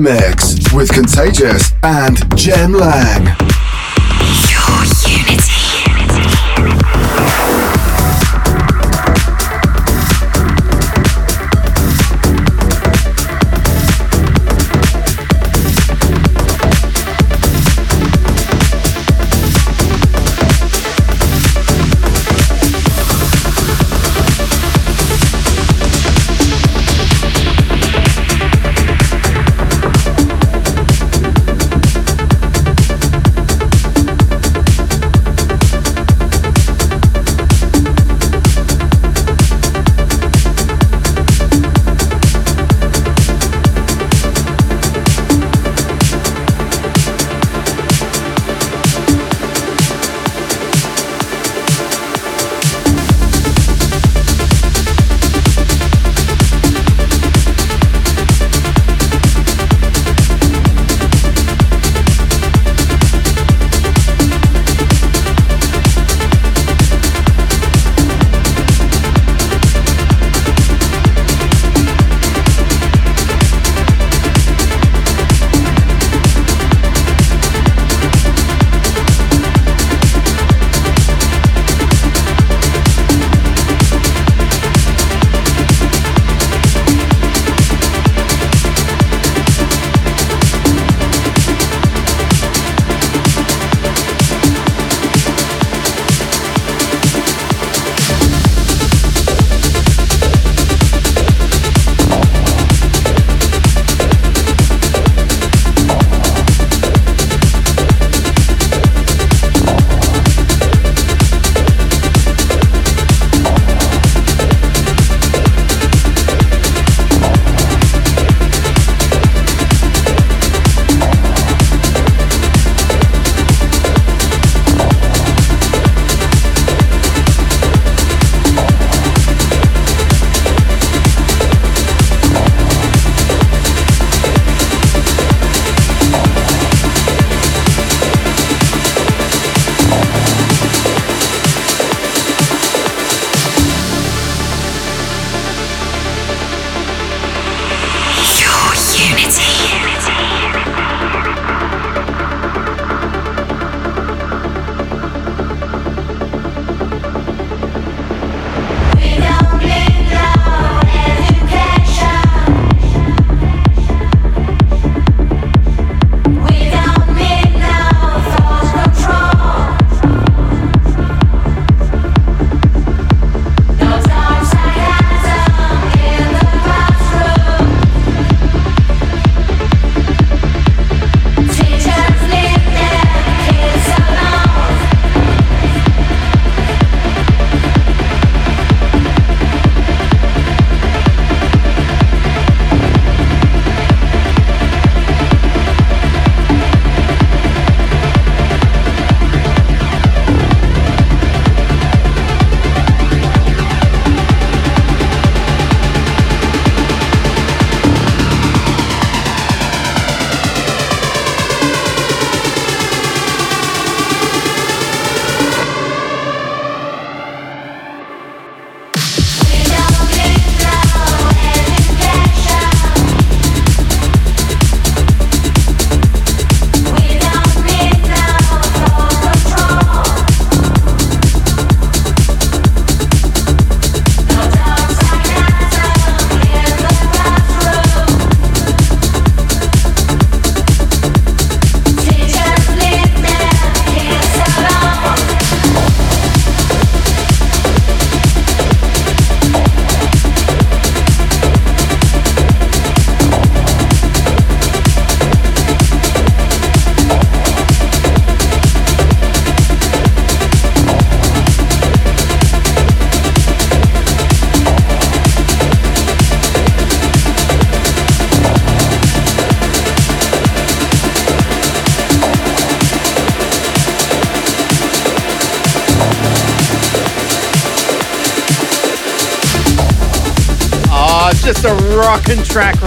Mix 0.00 0.72
with 0.72 0.90
Contagious 0.92 1.72
and 1.82 2.18
Jem 2.36 2.72
Lang. 2.72 3.29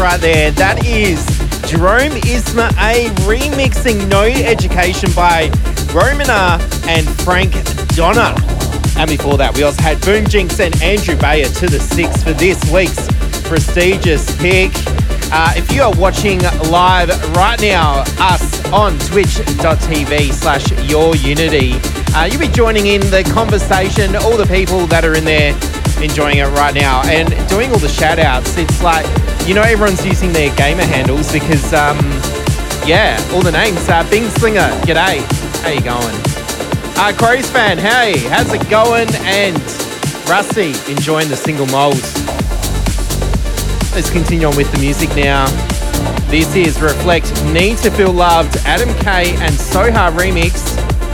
right 0.03 0.19
there. 0.19 0.51
That 0.51 0.85
is 0.85 1.25
Jerome 1.71 2.11
Isma 2.27 2.69
A 2.91 3.07
remixing 3.23 4.09
No 4.09 4.23
Education 4.23 5.09
by 5.15 5.47
Romina 5.95 6.59
and 6.89 7.07
Frank 7.21 7.53
Dona. 7.95 8.35
And 8.99 9.09
before 9.09 9.37
that, 9.37 9.55
we 9.55 9.63
also 9.63 9.81
had 9.81 10.01
Boom 10.01 10.27
Jinx 10.27 10.59
and 10.59 10.75
Andrew 10.83 11.15
Bayer 11.15 11.47
to 11.47 11.67
the 11.67 11.79
six 11.79 12.21
for 12.21 12.33
this 12.33 12.59
week's 12.69 13.07
prestigious 13.47 14.27
pick. 14.41 14.73
Uh, 15.31 15.53
if 15.55 15.71
you 15.71 15.81
are 15.81 15.95
watching 15.95 16.39
live 16.69 17.07
right 17.33 17.61
now, 17.61 18.03
us 18.19 18.65
on 18.73 18.99
twitch.tv 19.07 20.33
slash 20.33 20.65
yourunity, 20.83 21.79
uh, 22.13 22.25
you'll 22.25 22.41
be 22.41 22.49
joining 22.49 22.87
in 22.87 22.99
the 23.09 23.23
conversation, 23.33 24.17
all 24.17 24.35
the 24.35 24.47
people 24.47 24.85
that 24.87 25.05
are 25.05 25.15
in 25.15 25.23
there 25.23 25.53
enjoying 26.03 26.39
it 26.39 26.47
right 26.47 26.75
now 26.75 27.01
and 27.05 27.29
doing 27.47 27.71
all 27.71 27.79
the 27.79 27.87
shout 27.87 28.19
outs. 28.19 28.57
It's 28.57 28.83
like 28.83 29.05
you 29.47 29.53
know 29.53 29.61
everyone's 29.61 30.05
using 30.05 30.31
their 30.31 30.55
gamer 30.55 30.83
handles 30.83 31.31
because, 31.31 31.73
um, 31.73 31.97
yeah, 32.87 33.19
all 33.33 33.41
the 33.41 33.51
names. 33.51 33.89
Uh, 33.89 34.07
Bing 34.09 34.29
Slinger, 34.29 34.69
g'day. 34.85 35.19
How 35.61 35.69
you 35.69 35.81
going? 35.81 36.15
Uh, 36.95 37.11
Crows 37.17 37.49
fan, 37.49 37.77
hey, 37.77 38.17
how's 38.29 38.53
it 38.53 38.69
going? 38.69 39.07
And 39.23 39.57
Rusty, 40.29 40.71
enjoying 40.91 41.27
the 41.27 41.35
single 41.35 41.65
moles. 41.67 42.01
Let's 43.93 44.09
continue 44.09 44.47
on 44.47 44.55
with 44.55 44.71
the 44.71 44.79
music 44.79 45.09
now. 45.09 45.45
This 46.29 46.55
is 46.55 46.77
Reflekt 46.77 47.53
Need 47.53 47.77
to 47.79 47.91
Feel 47.91 48.13
Loved, 48.13 48.55
Adam 48.65 48.93
K 48.99 49.35
and 49.37 49.53
Soha 49.53 50.11
remix. 50.11 50.63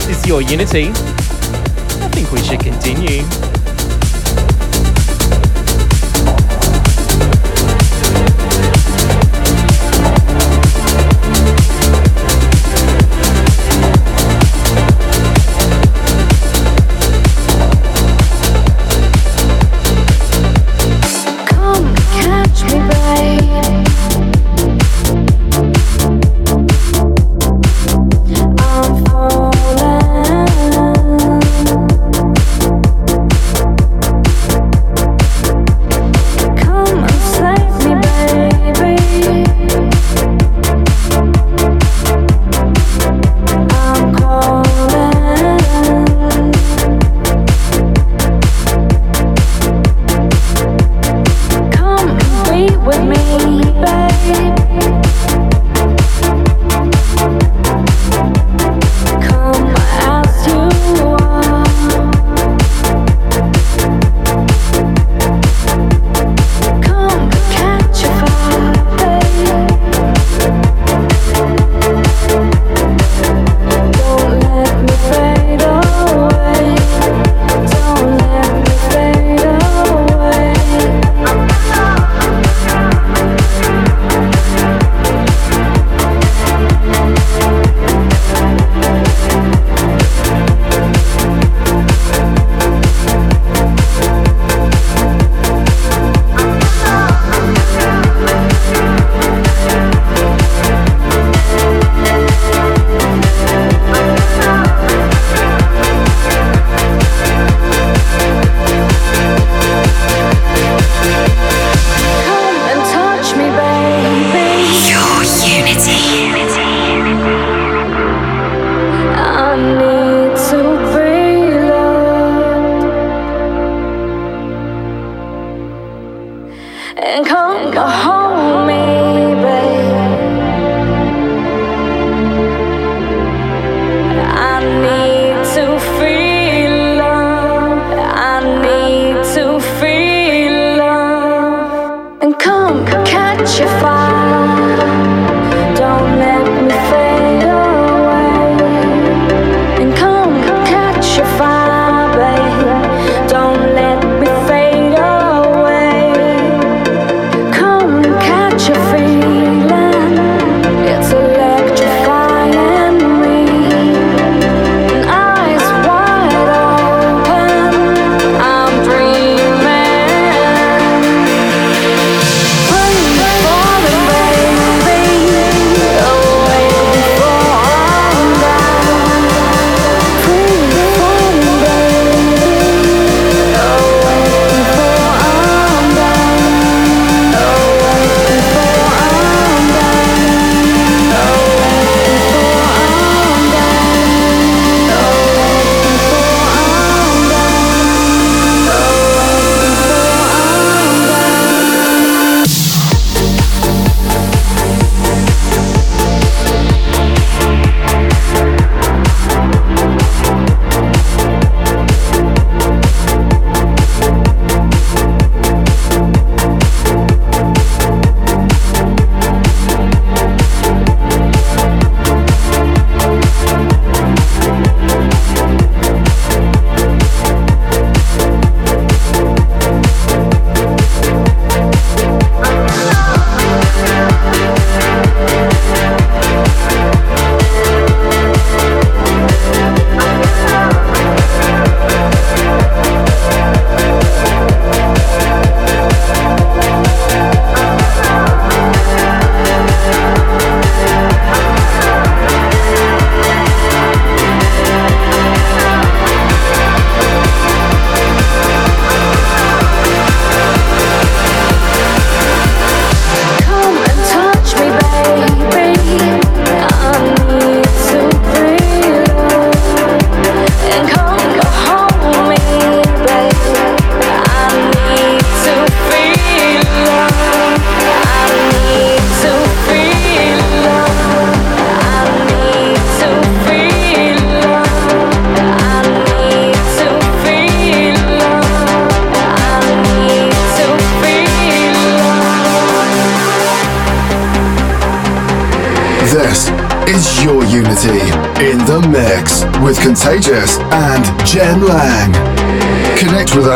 This 0.06 0.20
is 0.20 0.26
your 0.26 0.40
Unity. 0.40 0.90
I 0.90 2.08
think 2.12 2.30
we 2.30 2.42
should 2.42 2.60
continue. 2.60 3.22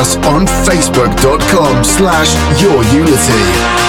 Us 0.05 0.17
on 0.27 0.47
facebook.com 0.67 1.83
slash 1.83 2.35
Your 2.61 3.84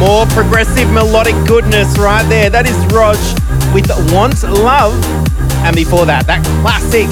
more 0.00 0.24
progressive 0.32 0.90
melodic 0.90 1.36
goodness 1.46 1.98
right 1.98 2.26
there. 2.30 2.48
That 2.48 2.64
is 2.64 2.74
Rodg 2.88 3.20
with 3.76 3.84
Want 4.10 4.42
Love. 4.42 4.96
And 5.60 5.76
before 5.76 6.06
that, 6.06 6.26
that 6.26 6.40
classic 6.64 7.04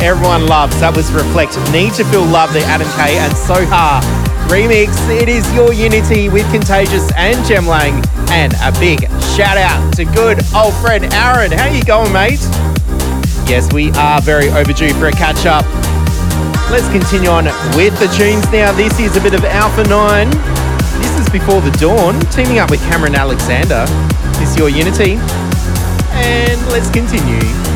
everyone 0.00 0.46
loves. 0.46 0.78
That 0.78 0.94
was 0.94 1.10
Reflekt 1.10 1.58
Need 1.72 1.94
to 1.94 2.04
Feel 2.06 2.24
Love, 2.24 2.54
the 2.54 2.62
Adam 2.70 2.86
K 2.94 3.18
and 3.18 3.34
Soha 3.34 3.98
remix. 4.46 4.94
It 5.10 5.28
is 5.28 5.42
Your 5.52 5.72
Unity 5.74 6.28
with 6.28 6.48
Contagious 6.54 7.10
and 7.18 7.44
Jem 7.44 7.66
Lang. 7.66 8.06
And 8.30 8.54
a 8.62 8.70
big 8.78 9.10
shout 9.34 9.58
out 9.58 9.82
to 9.98 10.04
good 10.06 10.38
old 10.54 10.74
friend 10.78 11.12
Aaron. 11.12 11.50
How 11.50 11.66
you 11.66 11.82
going, 11.82 12.12
mate? 12.12 12.40
Yes, 13.50 13.66
we 13.74 13.90
are 13.98 14.22
very 14.22 14.48
overdue 14.50 14.94
for 14.94 15.08
a 15.08 15.12
catch 15.12 15.42
up. 15.44 15.66
Let's 16.70 16.86
continue 16.94 17.30
on 17.30 17.50
with 17.74 17.98
the 17.98 18.06
tunes 18.14 18.46
now. 18.54 18.70
This 18.70 18.94
is 19.00 19.16
a 19.16 19.20
bit 19.20 19.34
of 19.34 19.42
Alpha 19.44 19.82
9. 19.90 20.57
Before 21.32 21.60
the 21.60 21.70
Dawn, 21.78 22.18
teaming 22.30 22.58
up 22.58 22.70
with 22.70 22.80
Kameron 22.80 23.14
Alexander. 23.14 23.84
This 24.38 24.56
Your 24.56 24.70
Unity. 24.70 25.16
And 26.12 26.66
let's 26.68 26.88
continue. 26.88 27.67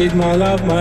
And 0.00 0.14
my 0.14 0.32
love, 0.32 0.64
my 0.64 0.77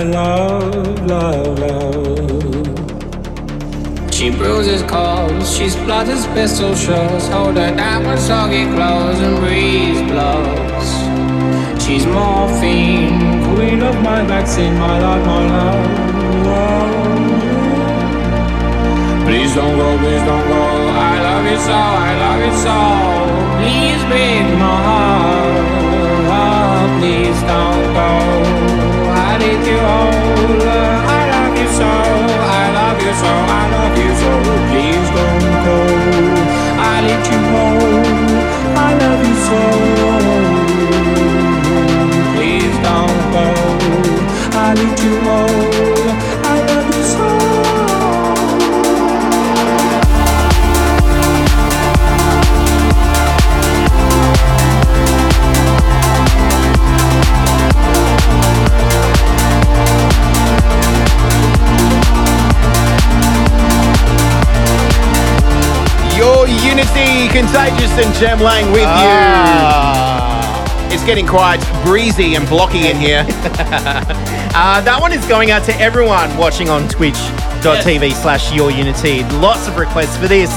and 68.22 68.42
Lang 68.42 68.72
with 68.72 68.84
Ah. 68.86 70.88
you. 70.90 70.94
It's 70.94 71.04
getting 71.06 71.28
quite 71.28 71.60
breezy 71.84 72.36
and 72.36 72.48
blocky 72.48 72.88
in 72.88 72.98
here. 72.98 73.26
Uh, 74.60 74.82
that 74.82 75.00
one 75.00 75.14
is 75.14 75.24
going 75.28 75.52
out 75.52 75.64
to 75.66 75.72
everyone 75.80 76.36
watching 76.36 76.68
on 76.68 76.88
twitch.tv 76.90 78.12
slash 78.14 78.52
your 78.56 78.72
unity. 78.72 79.24
Lots 79.38 79.68
of 79.68 79.78
requests 79.78 80.18
for 80.18 80.28
this, 80.28 80.50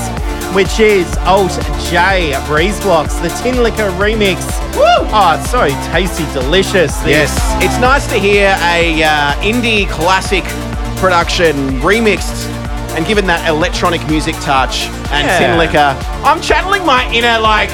which 0.54 0.80
is 0.80 1.04
Alt 1.28 1.52
J 1.90 2.32
Breeze 2.46 2.80
Blocks, 2.80 3.16
the 3.16 3.28
Tinlicker 3.28 3.90
remix. 3.98 4.40
Woo! 4.74 5.06
Oh, 5.12 5.36
it's 5.38 5.50
so 5.50 5.66
tasty, 5.92 6.24
delicious. 6.32 6.96
This- 7.02 7.36
Yes, 7.36 7.62
it's 7.62 7.78
nice 7.78 8.06
to 8.06 8.14
hear 8.18 8.56
a 8.62 9.02
uh, 9.02 9.32
indie 9.42 9.86
classic 9.90 10.44
production 10.96 11.54
remixed 11.82 12.48
and 12.96 13.06
given 13.06 13.26
that 13.26 13.48
electronic 13.48 14.04
music 14.08 14.34
touch 14.40 14.86
and 15.10 15.26
Yeah. 15.26 15.38
Tinlicker. 15.40 16.24
I'm 16.24 16.40
channeling 16.40 16.84
my 16.84 17.10
inner 17.12 17.38
like 17.40 17.68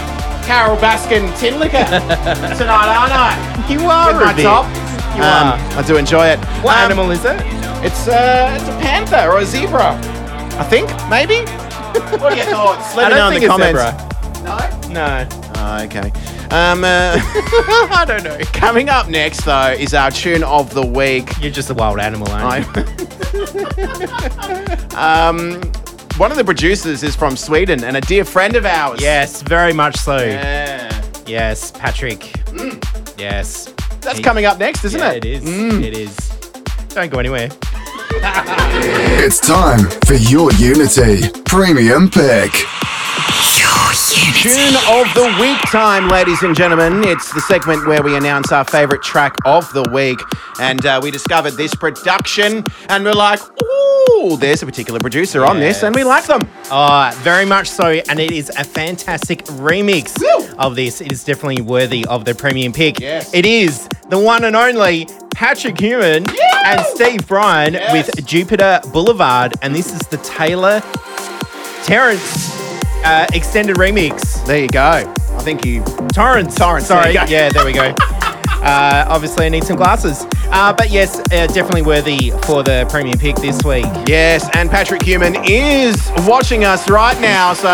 Carole 0.44 0.76
Baskin 0.76 1.28
Tinlicker 1.40 1.86
tonight, 2.58 2.88
aren't 2.96 3.12
I? 3.12 3.66
You 3.68 3.80
are 3.88 4.12
With 4.12 4.22
my 4.24 4.32
a 4.32 4.36
bit. 4.36 4.42
top. 4.44 4.66
You 5.16 5.22
Um, 5.22 5.48
are. 5.48 5.78
I 5.78 5.82
do 5.86 5.96
enjoy 5.96 6.26
it. 6.28 6.38
What 6.62 6.76
Um, 6.76 6.84
animal 6.84 7.10
is 7.10 7.24
it? 7.24 7.40
It's 7.84 8.06
uh, 8.08 8.54
it's 8.58 8.68
a 8.68 8.78
panther 8.80 9.30
or 9.30 9.38
a 9.40 9.44
zebra. 9.46 9.92
I 10.58 10.64
think 10.64 10.88
maybe. 11.10 11.40
what 12.20 12.32
are 12.32 12.36
your 12.36 12.44
thoughts? 12.46 12.94
Let 12.96 13.06
I 13.06 13.08
me 13.10 13.14
know 13.16 13.26
in 13.28 13.32
think 13.32 13.42
the 13.42 13.48
comments. 13.48 13.80
zebra. 13.80 14.92
No. 14.92 15.26
Oh, 15.58 15.82
okay. 15.84 16.12
Um, 16.50 16.84
uh, 16.84 17.18
I 17.92 18.04
don't 18.06 18.22
know. 18.22 18.38
Coming 18.52 18.88
up 18.88 19.08
next, 19.08 19.44
though, 19.44 19.72
is 19.76 19.92
our 19.94 20.10
tune 20.10 20.44
of 20.44 20.72
the 20.72 20.84
week. 20.86 21.28
You're 21.40 21.50
just 21.50 21.70
a 21.70 21.74
wild 21.74 21.98
animal, 21.98 22.30
aren't 22.30 22.66
you? 22.76 22.82
I- 23.54 25.28
um, 25.28 25.60
one 26.18 26.30
of 26.30 26.36
the 26.36 26.44
producers 26.44 27.02
is 27.02 27.14
from 27.14 27.36
Sweden 27.36 27.84
and 27.84 27.96
a 27.96 28.00
dear 28.00 28.24
friend 28.24 28.56
of 28.56 28.64
ours. 28.66 29.00
Yes, 29.00 29.42
very 29.42 29.72
much 29.72 29.96
so. 29.96 30.16
Yeah. 30.18 30.92
Yes, 31.26 31.72
Patrik. 31.72 32.32
Yes. 33.18 33.72
That's 34.00 34.18
He- 34.18 34.24
coming 34.24 34.44
up 34.46 34.58
next, 34.58 34.84
isn't 34.84 35.00
yeah, 35.00 35.12
it? 35.12 35.24
it 35.24 35.42
is. 35.42 35.44
Mm. 35.44 35.82
It 35.82 35.96
is. 35.96 36.16
Don't 36.94 37.10
go 37.10 37.18
anywhere. 37.18 37.48
It's 39.18 39.40
time 39.40 39.90
for 40.06 40.14
your 40.14 40.52
Unity 40.54 41.28
Premium 41.44 42.08
Pick. 42.10 42.52
Tune 44.16 44.76
of 44.88 45.12
the 45.14 45.36
week 45.40 45.60
time, 45.70 46.08
ladies 46.08 46.42
and 46.42 46.56
gentlemen. 46.56 47.04
It's 47.04 47.32
the 47.34 47.40
segment 47.42 47.86
where 47.86 48.02
we 48.02 48.16
announce 48.16 48.50
our 48.50 48.64
favorite 48.64 49.02
track 49.02 49.36
of 49.44 49.70
the 49.74 49.82
week. 49.92 50.18
And 50.58 50.84
uh, 50.86 51.00
we 51.02 51.10
discovered 51.10 51.52
this 51.52 51.74
production 51.74 52.64
and 52.88 53.04
we're 53.04 53.12
like, 53.12 53.40
ooh, 53.62 54.38
there's 54.38 54.62
a 54.62 54.66
particular 54.66 55.00
producer 55.00 55.44
on 55.44 55.58
this 55.60 55.82
and 55.82 55.94
we 55.94 56.02
like 56.02 56.24
them. 56.24 56.40
Oh, 56.70 57.10
very 57.22 57.44
much 57.44 57.68
so. 57.68 57.88
And 58.08 58.18
it 58.18 58.30
is 58.30 58.48
a 58.50 58.64
fantastic 58.64 59.44
remix 59.44 60.18
Woo! 60.18 60.48
of 60.58 60.76
this. 60.76 61.02
It 61.02 61.12
is 61.12 61.22
definitely 61.22 61.62
worthy 61.62 62.06
of 62.06 62.24
the 62.24 62.34
premium 62.34 62.72
pick. 62.72 62.98
Yes. 62.98 63.34
It 63.34 63.44
is 63.44 63.86
the 64.08 64.18
one 64.18 64.44
and 64.44 64.56
only 64.56 65.04
Patrik 65.34 65.78
Humann 65.78 66.24
and 66.64 66.80
Steve 66.94 67.26
Brian 67.28 67.74
Yes. 67.74 67.92
with 67.92 68.24
Jupiter 68.26 68.80
Boulevard. 68.94 69.52
And 69.60 69.74
this 69.74 69.92
is 69.92 70.00
the 70.08 70.16
Taylor 70.18 70.80
Torrence 71.84 72.55
uh, 73.06 73.26
extended 73.32 73.76
remix. 73.76 74.44
There 74.46 74.58
you 74.58 74.68
go. 74.68 74.80
I 74.80 75.40
think 75.42 75.64
you. 75.64 75.82
Torrence. 76.12 76.56
Torrence, 76.56 76.86
Sorry. 76.86 77.12
there. 77.12 77.28
Yeah, 77.28 77.48
there 77.50 77.64
we 77.64 77.72
go. 77.72 77.94
Uh, 78.56 79.04
obviously, 79.08 79.46
I 79.46 79.48
need 79.48 79.62
some 79.62 79.76
glasses. 79.76 80.26
Uh, 80.46 80.72
but 80.72 80.90
yes, 80.90 81.20
uh, 81.20 81.46
definitely 81.46 81.82
worthy 81.82 82.30
for 82.46 82.64
the 82.64 82.84
premium 82.90 83.16
pick 83.16 83.36
this 83.36 83.62
week. 83.62 83.84
Yes, 84.08 84.48
and 84.56 84.68
Patrik 84.68 85.02
Humann 85.02 85.36
is 85.46 86.10
watching 86.26 86.64
us 86.64 86.90
right 86.90 87.20
now. 87.20 87.52
So, 87.52 87.68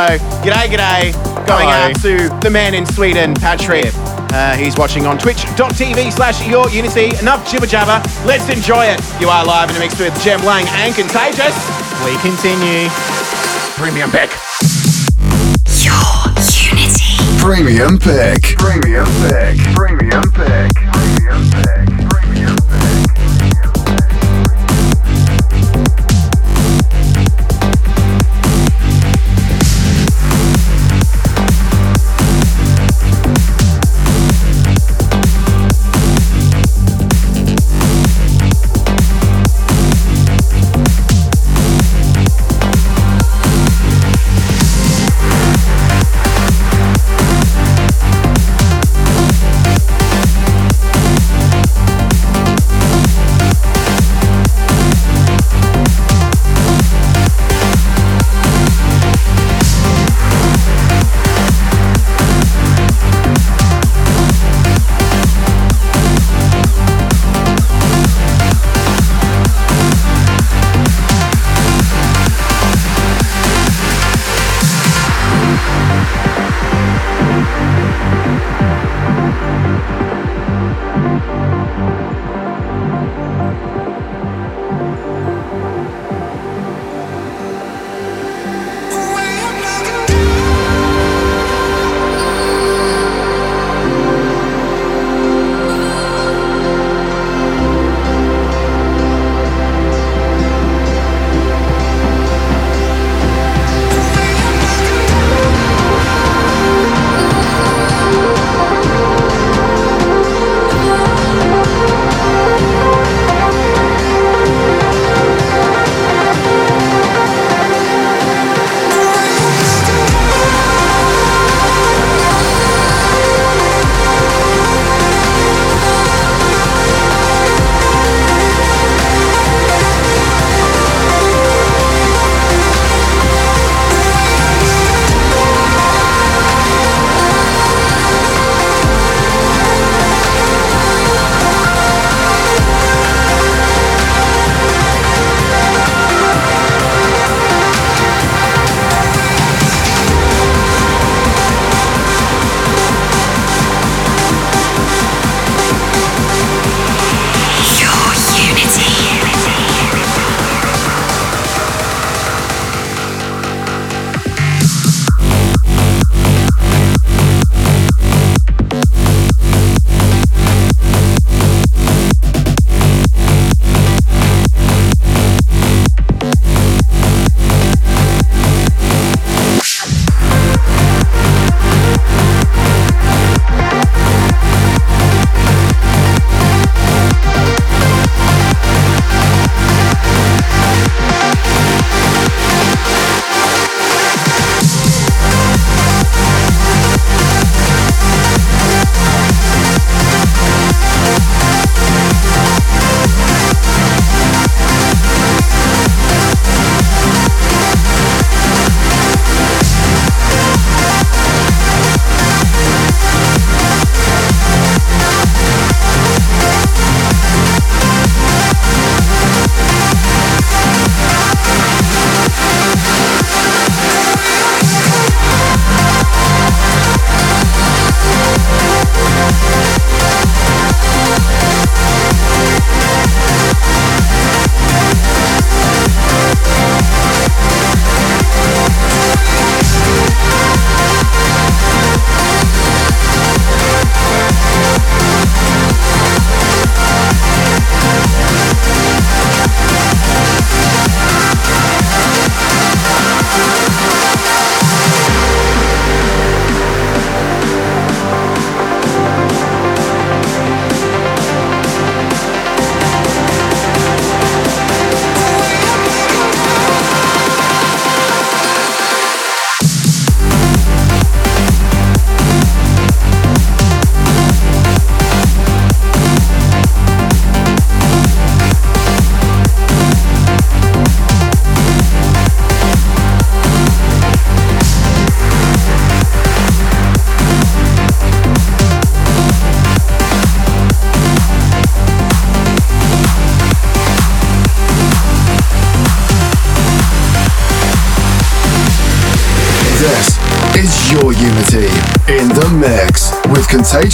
g'day, 0.45 0.67
g'day. 0.67 1.13
Going 1.47 1.69
Hello. 1.69 1.71
out 1.71 1.95
to 2.03 2.29
the 2.45 2.51
man 2.51 2.75
in 2.75 2.85
Sweden, 2.85 3.33
Patrik. 3.33 3.91
Uh, 4.35 4.55
he's 4.55 4.77
watching 4.77 5.07
on 5.07 5.17
twitch.tv 5.17 6.13
slash 6.13 6.47
your 6.47 6.69
unity. 6.69 7.17
Enough 7.21 7.51
jibber 7.51 7.67
jabber. 7.67 8.07
Let's 8.27 8.51
enjoy 8.51 8.85
it. 8.85 9.01
You 9.19 9.29
are 9.29 9.47
live 9.47 9.71
in 9.71 9.77
a 9.77 9.79
mix 9.79 9.99
with 9.99 10.13
Jem 10.23 10.45
Lang 10.45 10.67
and 10.69 10.95
Contagious. 10.95 11.57
We 12.05 12.19
continue. 12.21 12.91
Premium 13.79 14.11
pick. 14.11 14.31
Premium 17.41 17.99
pick. 17.99 18.57
Premium 18.59 19.07
pick. 19.23 19.59
Premium 19.75 20.31
pick. 20.33 20.75
Premium 20.93 21.51
pick. 21.51 21.82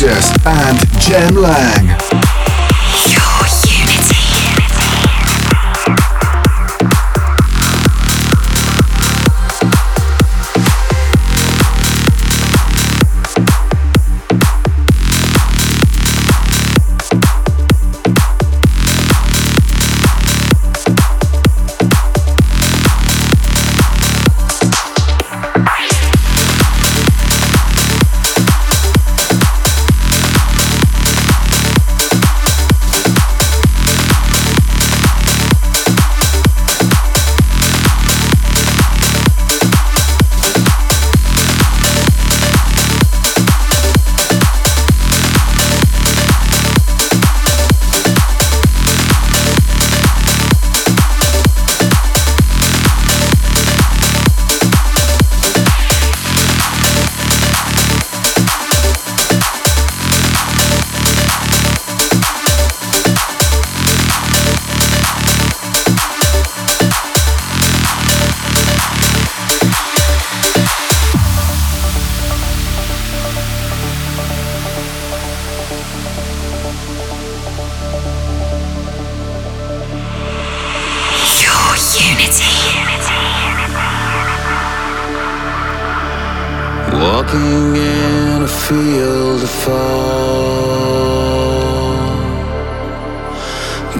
Outrageous 0.00 0.30
and 0.46 0.78
Jem 1.00 1.34
Lang. 1.34 1.77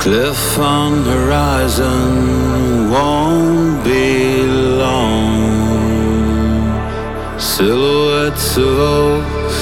cliff 0.08 0.58
on 0.58 1.04
the 1.04 1.12
horizon 1.12 2.90
won't 2.90 3.84
be 3.84 4.42
long. 4.82 5.36
Silhouettes 7.38 8.56
of 8.56 8.78
oaks 9.00 9.60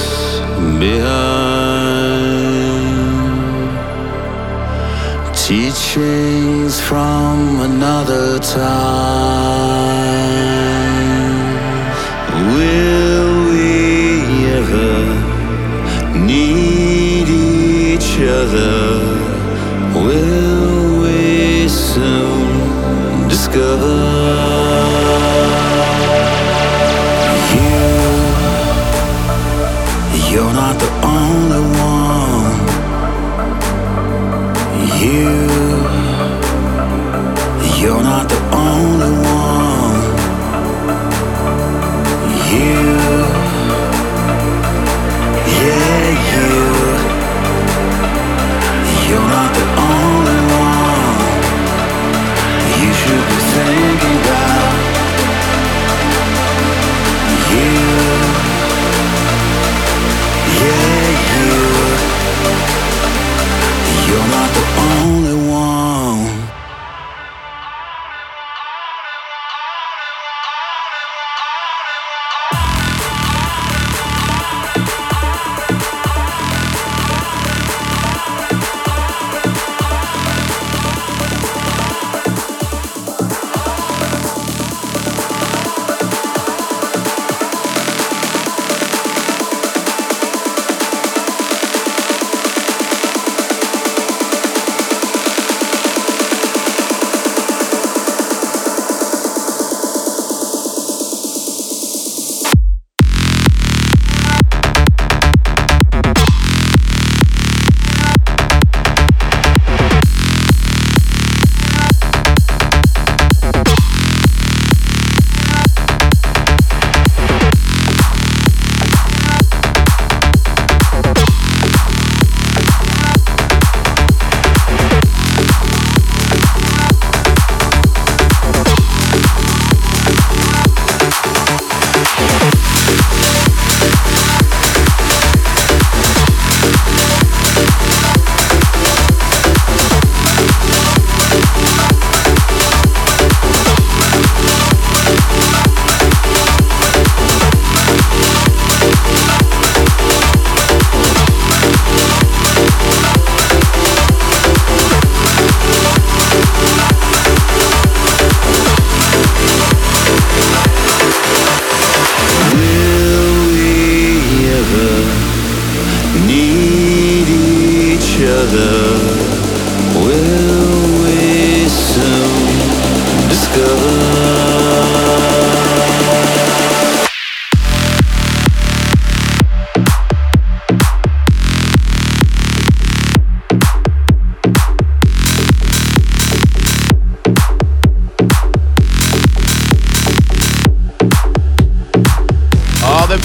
behind. 0.79 2.07
Teachings 5.35 6.79
from 6.79 7.59
another 7.69 8.39
time. 8.39 9.06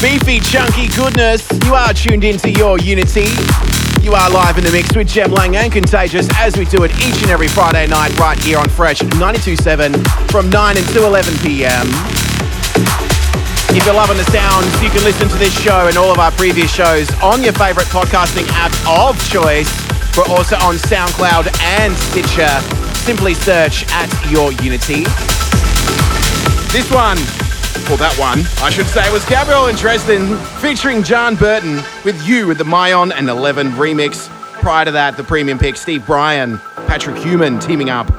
Beefy, 0.02 0.40
chunky 0.40 0.88
goodness. 0.88 1.48
You 1.64 1.74
are 1.74 1.94
tuned 1.94 2.24
into 2.24 2.50
your 2.50 2.76
Unity. 2.80 3.30
You 4.02 4.14
are 4.14 4.28
live 4.30 4.58
in 4.58 4.64
the 4.64 4.72
mix 4.72 4.96
with 4.96 5.06
Jem 5.06 5.30
Lang 5.30 5.54
and 5.54 5.72
Contagious 5.72 6.26
as 6.38 6.56
we 6.56 6.64
do 6.64 6.82
it 6.82 6.90
each 6.98 7.22
and 7.22 7.30
every 7.30 7.46
Friday 7.46 7.86
night 7.86 8.18
right 8.18 8.36
here 8.36 8.58
on 8.58 8.68
Fresh 8.68 8.98
92.7 8.98 9.94
from 10.28 10.50
9 10.50 10.76
until 10.76 11.06
11 11.06 11.38
p.m. 11.38 11.86
If 13.70 13.86
you're 13.86 13.94
loving 13.94 14.16
the 14.16 14.24
sounds, 14.24 14.66
you 14.82 14.90
can 14.90 15.04
listen 15.04 15.28
to 15.28 15.36
this 15.38 15.56
show 15.62 15.86
and 15.86 15.96
all 15.96 16.10
of 16.10 16.18
our 16.18 16.32
previous 16.32 16.74
shows 16.74 17.08
on 17.22 17.44
your 17.44 17.52
favorite 17.52 17.86
podcasting 17.86 18.48
app 18.50 18.74
of 18.90 19.14
choice. 19.30 19.70
We're 20.16 20.26
also 20.34 20.56
on 20.56 20.82
SoundCloud 20.82 21.46
and 21.78 21.94
Stitcher. 21.94 22.50
Simply 23.06 23.34
search 23.34 23.86
at 23.92 24.10
Your 24.28 24.50
Unity. 24.64 25.04
This 26.74 26.90
one 26.90 27.18
that 27.96 28.16
one, 28.18 28.40
I 28.64 28.70
should 28.70 28.86
say, 28.86 29.10
was 29.12 29.24
Gabriel 29.26 29.66
and 29.66 29.76
Dresden 29.76 30.36
featuring 30.60 31.02
Jan 31.02 31.34
Burton 31.34 31.82
with 32.04 32.20
You 32.26 32.46
with 32.46 32.58
the 32.58 32.64
Myon 32.64 33.12
and 33.12 33.28
Elevven 33.28 33.72
remix. 33.72 34.28
Prior 34.60 34.84
to 34.84 34.90
that, 34.92 35.16
the 35.16 35.24
premium 35.24 35.58
pick, 35.58 35.76
Steve 35.76 36.06
Brian, 36.06 36.58
Patrik 36.86 37.22
Humann 37.22 37.58
teaming 37.58 37.90
up 37.90 38.10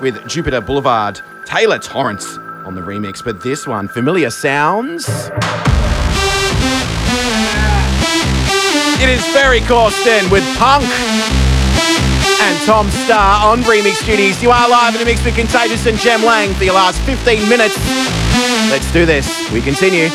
with 0.00 0.26
Jupiter 0.26 0.60
Boulevard, 0.60 1.20
Taylor 1.44 1.78
Torrence 1.78 2.38
on 2.64 2.74
the 2.74 2.80
remix. 2.80 3.22
But 3.22 3.40
this 3.40 3.66
one, 3.66 3.88
Familiar 3.88 4.30
Sounds. 4.30 5.08
It 9.02 9.08
is 9.08 9.24
Ferry 9.34 9.60
Corsten 9.60 10.30
with 10.30 10.44
Punk 10.56 10.84
and 12.42 12.66
Tom 12.66 12.88
Staar 12.88 13.44
on 13.44 13.60
remix 13.62 14.04
duties. 14.04 14.42
You 14.42 14.50
are 14.50 14.68
live 14.68 14.94
in 14.94 15.00
the 15.00 15.04
mix 15.04 15.24
with 15.24 15.36
Contagious 15.36 15.86
and 15.86 15.98
Jem 15.98 16.24
Lang 16.24 16.54
for 16.54 16.64
your 16.64 16.74
last 16.74 17.00
15 17.02 17.48
minutes. 17.48 18.19
Let's 18.70 18.92
do 18.92 19.04
this. 19.04 19.50
We 19.50 19.60
continue. 19.60 20.08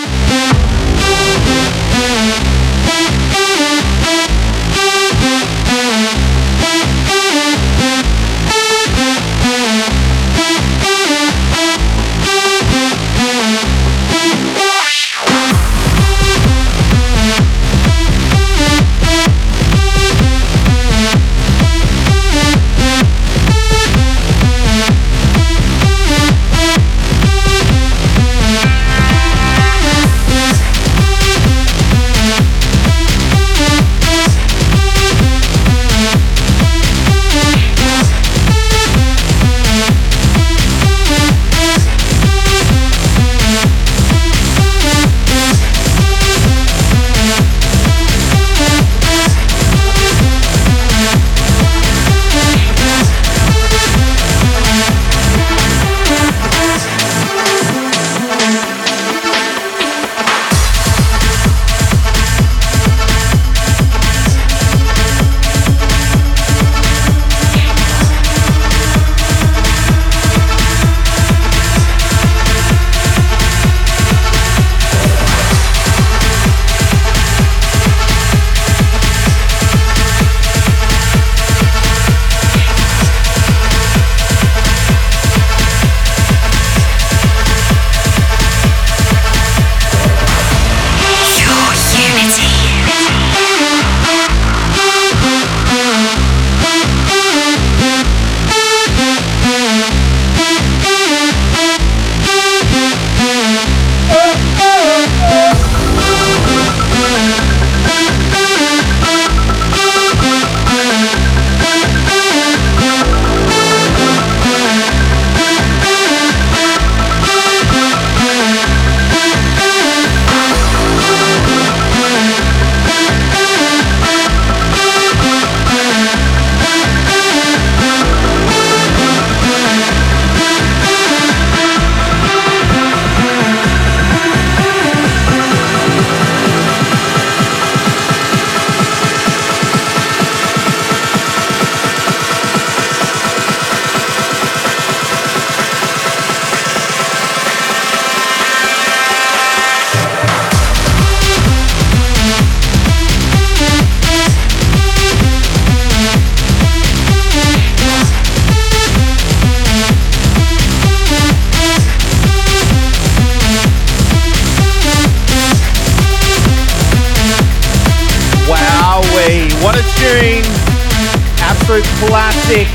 Classic. 172.03 172.67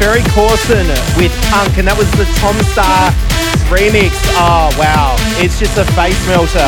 Ferry 0.00 0.22
Corsten 0.34 0.88
with 1.16 1.30
Punk, 1.52 1.78
and 1.78 1.86
that 1.86 1.94
was 1.96 2.10
the 2.18 2.26
Tom 2.42 2.56
Staar 2.74 3.12
remix. 3.70 4.18
Oh, 4.34 4.72
wow. 4.74 5.14
It's 5.38 5.60
just 5.60 5.78
a 5.78 5.84
face 5.94 6.18
melter. 6.26 6.58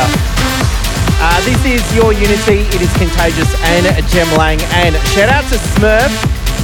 Uh, 1.18 1.40
this 1.43 1.59
is 1.66 1.82
Your 1.97 2.12
Unity. 2.12 2.68
It 2.70 2.82
is 2.85 2.93
Contagious 2.94 3.48
and 3.74 3.89
Jem 4.12 4.28
Lang. 4.36 4.60
And 4.78 4.94
shout 5.10 5.28
out 5.28 5.43
to 5.51 5.56
Smurf, 5.74 6.12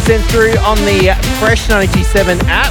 sent 0.07 0.23
through 0.31 0.55
on 0.63 0.77
the 0.87 1.17
Fresh 1.41 1.69
97 1.69 2.39
app. 2.47 2.71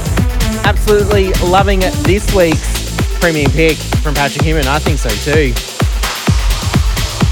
Absolutely 0.64 1.32
loving 1.44 1.80
this 2.08 2.32
week's 2.34 2.80
premium 3.20 3.50
pick 3.52 3.76
from 4.00 4.14
Patrik 4.14 4.42
Humann. 4.42 4.66
I 4.66 4.78
think 4.78 4.98
so 4.98 5.10
too. 5.28 5.52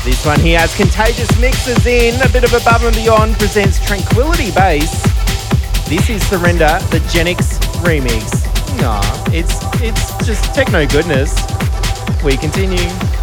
This 0.04 0.24
one 0.24 0.40
here 0.40 0.58
has 0.58 0.74
contagious 0.76 1.28
mixes 1.40 1.86
in. 1.86 2.20
A 2.20 2.28
bit 2.28 2.44
of 2.44 2.52
above 2.52 2.84
and 2.84 2.94
beyond 2.94 3.38
presents 3.38 3.78
Tranquility 3.84 4.50
Base. 4.52 5.07
This 5.88 6.10
is 6.10 6.28
Surrender, 6.28 6.78
the 6.90 6.98
Genix 7.08 7.58
remix. 7.80 8.44
Nah, 8.78 9.00
it's 9.32 9.56
it's 9.80 10.26
just 10.26 10.54
techno 10.54 10.86
goodness. 10.86 11.34
We 12.22 12.36
continue. 12.36 13.17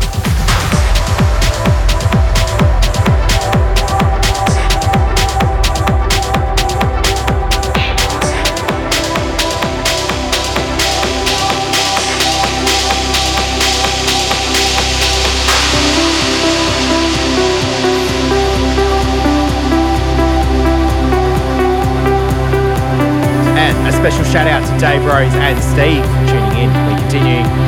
Special 24.12 24.32
shout 24.32 24.46
out 24.46 24.64
to 24.64 24.80
Dave 24.80 25.04
Rose 25.04 25.34
and 25.34 25.58
Steve 25.64 26.06
for 26.06 26.32
tuning 26.32 26.70
in. 26.70 26.88
We 26.88 27.02
continue. 27.02 27.65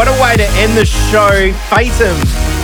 What 0.00 0.08
a 0.08 0.22
way 0.22 0.34
to 0.34 0.46
end 0.56 0.78
the 0.78 0.86
show. 0.86 1.52
Fatum 1.68 2.16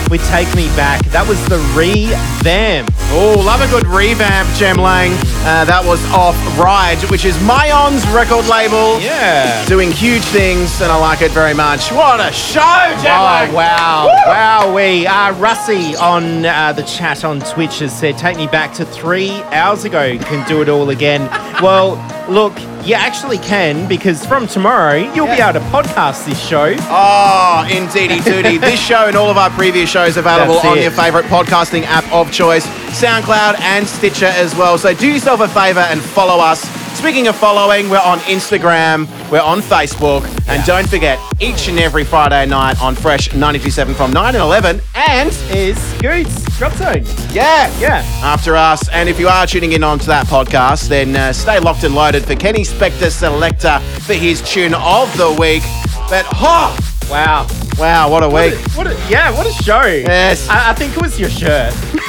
with 0.09 0.27
Take 0.27 0.51
Me 0.55 0.65
Back. 0.69 1.05
That 1.11 1.27
was 1.27 1.37
the 1.47 1.59
revamp. 1.77 2.96
Oh, 3.09 3.41
love 3.45 3.61
a 3.61 3.67
good 3.69 3.87
revamp, 3.87 4.53
Jem 4.55 4.75
Lang. 4.75 5.13
Uh, 5.47 5.63
that 5.63 5.81
was 5.83 6.03
off 6.11 6.35
Ride, 6.59 7.01
which 7.09 7.23
is 7.23 7.41
Myon's 7.41 8.05
record 8.09 8.45
label. 8.47 8.99
Yeah. 8.99 9.65
Doing 9.65 9.91
huge 9.91 10.23
things, 10.23 10.81
and 10.81 10.91
I 10.91 10.99
like 10.99 11.21
it 11.21 11.31
very 11.31 11.53
much. 11.53 11.89
What 11.91 12.19
a 12.19 12.33
show, 12.33 12.59
Jem 13.01 13.15
Oh, 13.15 13.55
wow. 13.55 14.07
Wow, 14.25 14.75
we. 14.75 15.07
Uh, 15.07 15.31
Russie 15.39 15.95
on 15.95 16.45
uh, 16.45 16.73
the 16.73 16.83
chat 16.83 17.23
on 17.23 17.39
Twitch 17.39 17.79
has 17.79 17.97
said, 17.97 18.17
take 18.17 18.35
me 18.35 18.47
back 18.47 18.73
to 18.73 18.85
three 18.85 19.31
hours 19.53 19.85
ago. 19.85 20.17
Can 20.17 20.45
do 20.45 20.61
it 20.61 20.67
all 20.67 20.89
again. 20.89 21.21
well, 21.63 21.95
look, 22.29 22.53
you 22.85 22.93
actually 22.93 23.37
can 23.37 23.87
because 23.87 24.25
from 24.25 24.47
tomorrow 24.47 24.95
you'll 24.95 25.27
be 25.27 25.33
able 25.33 25.59
to 25.59 25.65
podcast 25.67 26.25
this 26.25 26.39
show. 26.39 26.73
Oh, 26.79 27.67
indeedy 27.69 28.19
doody. 28.21 28.57
this 28.61 28.79
show 28.79 29.07
and 29.07 29.15
all 29.15 29.29
of 29.29 29.37
our 29.37 29.49
previous 29.51 29.89
shows 29.89 30.17
available 30.17 30.57
on 30.59 30.79
your 30.79 30.91
favourite 30.91 31.25
podcasting 31.25 31.83
app 31.83 32.09
of 32.13 32.31
choice, 32.31 32.65
SoundCloud 33.01 33.59
and 33.61 33.87
Stitcher 33.87 34.25
as 34.25 34.55
well. 34.55 34.77
So 34.77 34.93
do 34.93 35.07
yourself 35.11 35.39
a 35.41 35.47
favour 35.47 35.81
and 35.81 36.01
follow 36.01 36.39
us. 36.43 36.61
Speaking 36.97 37.27
of 37.27 37.35
following, 37.35 37.91
we're 37.91 37.99
on 37.99 38.17
Instagram, 38.21 39.05
we're 39.31 39.39
on 39.39 39.59
Facebook, 39.61 40.23
and 40.47 40.65
don't 40.65 40.89
forget, 40.89 41.19
each 41.39 41.67
and 41.67 41.77
every 41.77 42.03
Friday 42.03 42.47
night 42.47 42.81
on 42.81 42.95
Fresh 42.95 43.33
927 43.33 43.93
from 43.93 44.11
9 44.11 44.33
and 44.33 44.41
11, 44.43 44.81
and 44.95 45.29
Is 45.51 45.77
Scoots 45.93 46.57
Drop 46.57 46.73
Zone. 46.73 47.03
yeah, 47.31 47.71
Yeah. 47.79 48.01
after 48.23 48.55
us. 48.55 48.89
And 48.89 49.07
if 49.07 49.19
you 49.19 49.27
are 49.27 49.45
tuning 49.45 49.73
in 49.73 49.83
onto 49.83 50.07
that 50.07 50.25
podcast, 50.25 50.87
then 50.89 51.15
uh, 51.15 51.33
stay 51.33 51.59
locked 51.59 51.83
and 51.83 51.93
loaded 51.93 52.25
for 52.25 52.33
Kenny 52.35 52.63
Spector 52.63 53.11
Selector 53.11 53.77
for 54.07 54.13
his 54.15 54.41
tune 54.41 54.73
of 54.73 55.15
the 55.17 55.31
week. 55.39 55.61
But, 56.09 56.25
oh, 56.33 56.75
Wow. 57.11 57.47
wow, 57.77 58.09
what 58.09 58.23
a 58.23 58.27
week. 58.27 58.55
What 58.75 58.87
a, 58.87 58.93
yeah, 59.07 59.29
what 59.37 59.45
a 59.45 59.51
show. 59.63 59.83
Yes. 59.85 60.49
I, 60.49 60.71
I 60.71 60.73
think 60.73 60.97
it 60.97 61.01
was 61.01 61.19
your 61.19 61.29
shirt. 61.29 61.73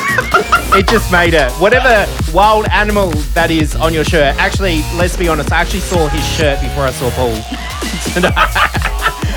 it 0.76 0.88
just 0.88 1.10
made 1.12 1.34
it. 1.34 1.50
Whatever 1.52 2.06
wild 2.32 2.66
animal 2.68 3.10
that 3.34 3.50
is 3.50 3.74
on 3.76 3.92
your 3.94 4.04
shirt. 4.04 4.36
Actually, 4.36 4.82
let's 4.96 5.16
be 5.16 5.28
honest, 5.28 5.52
I 5.52 5.60
actually 5.60 5.80
saw 5.80 6.08
his 6.08 6.26
shirt 6.26 6.60
before 6.60 6.84
I 6.84 6.90
saw 6.92 7.10
Paul. 7.10 7.34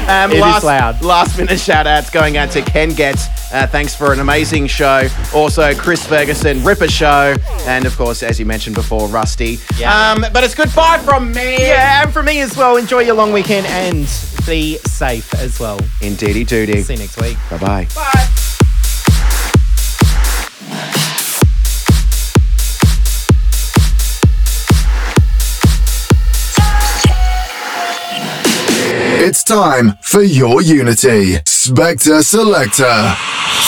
Um, 0.08 0.32
It 0.32 0.36
is 0.38 0.42
last, 0.42 0.64
loud. 0.64 1.02
Last 1.04 1.38
minute 1.38 1.60
shout 1.60 1.86
outs 1.86 2.10
going 2.10 2.36
out 2.36 2.50
to 2.52 2.62
Ken 2.64 2.90
Getz. 2.90 3.28
Uh, 3.54 3.68
thanks 3.68 3.96
for 3.96 4.12
an 4.12 4.20
amazing 4.20 4.66
show. 4.68 5.08
Also, 5.34 5.74
Chris 5.76 6.06
Ferguson, 6.06 6.62
Ripper 6.64 6.88
Show. 6.90 7.36
And 7.66 7.86
of 7.86 7.96
course, 7.96 8.24
as 8.24 8.40
you 8.40 8.46
mentioned 8.46 8.76
before, 8.76 9.08
Rusty. 9.08 9.60
Yeah. 9.78 10.12
Um, 10.12 10.26
but 10.34 10.44
it's 10.44 10.56
goodbye 10.56 10.98
from 11.06 11.32
me. 11.32 11.60
Yeah, 11.60 12.04
and 12.04 12.12
from 12.12 12.26
me 12.26 12.42
as 12.42 12.58
well, 12.58 12.78
enjoy 12.78 13.02
your 13.02 13.16
long 13.16 13.32
weekend 13.32 13.68
and 13.68 14.00
be 14.48 14.78
safe 14.80 15.34
as 15.36 15.60
well. 15.60 15.80
Indeedy 16.02 16.44
doody. 16.46 16.82
See 16.82 16.94
you 16.94 17.00
next 17.00 17.22
week. 17.22 17.38
Bye 17.52 17.58
bye 17.60 17.88
bye. 17.96 18.51
It's 29.24 29.44
time 29.44 30.00
for 30.02 30.24
your 30.24 30.64
unity. 30.64 31.36
Spector 31.46 32.24
Selector. 32.24 32.86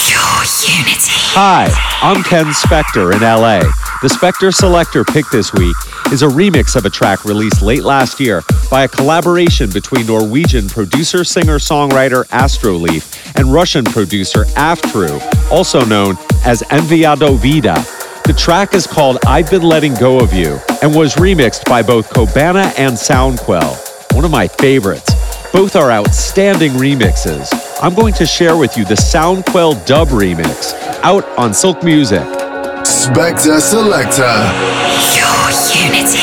Your 0.10 0.42
unity. 0.66 1.14
Hi, 1.36 1.70
I'm 2.02 2.24
Ken 2.24 2.48
Spector 2.48 3.14
in 3.14 3.22
LA. 3.22 3.60
The 4.02 4.08
Spector 4.08 4.52
Selector 4.52 5.04
pick 5.04 5.30
this 5.30 5.54
week 5.54 5.76
is 6.12 6.24
a 6.24 6.28
remix 6.28 6.76
of 6.76 6.86
a 6.86 6.90
track 6.90 7.24
released 7.24 7.62
late 7.62 7.84
last 7.84 8.20
year 8.20 8.42
by 8.72 8.86
a 8.86 8.88
collaboration 8.88 9.70
between 9.70 10.08
Norwegian 10.08 10.68
producer, 10.70 11.24
singer, 11.24 11.60
songwriter 11.60 12.28
Astroleaf 12.32 13.38
and 13.38 13.54
Russian 13.54 13.86
producer 13.86 14.46
Aftruu, 14.56 15.22
also 15.52 15.86
known 15.86 16.18
as 16.46 16.64
Enviado 16.64 17.38
Vida. 17.38 17.76
The 18.26 18.34
track 18.34 18.74
is 18.74 18.88
called 18.88 19.20
I've 19.28 19.52
Been 19.52 19.62
Letting 19.62 19.94
Go 19.94 20.20
of 20.20 20.34
You 20.34 20.58
and 20.82 20.96
was 20.96 21.14
remixed 21.18 21.70
by 21.70 21.84
both 21.84 22.10
Kobana 22.10 22.74
and 22.80 22.98
Sound 22.98 23.38
Quelle, 23.38 23.76
one 24.14 24.26
of 24.26 24.32
my 24.32 24.48
favorites. 24.48 25.13
Both 25.54 25.76
are 25.76 25.92
outstanding 25.92 26.72
remixes. 26.72 27.48
I'm 27.80 27.94
going 27.94 28.16
to 28.16 28.26
share 28.26 28.58
with 28.58 28.76
you 28.76 28.86
the 28.86 28.96
Sound 28.98 29.46
Quelle 29.46 29.76
dub 29.86 30.08
remix 30.08 30.74
out 31.04 31.24
on 31.38 31.54
Silk 31.54 31.84
Music. 31.84 32.24
Spector 32.82 33.62
Selector. 33.62 34.24
Your 35.14 35.52
unity. 35.86 36.23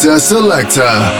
Spector 0.00 0.18
Selector. 0.18 1.19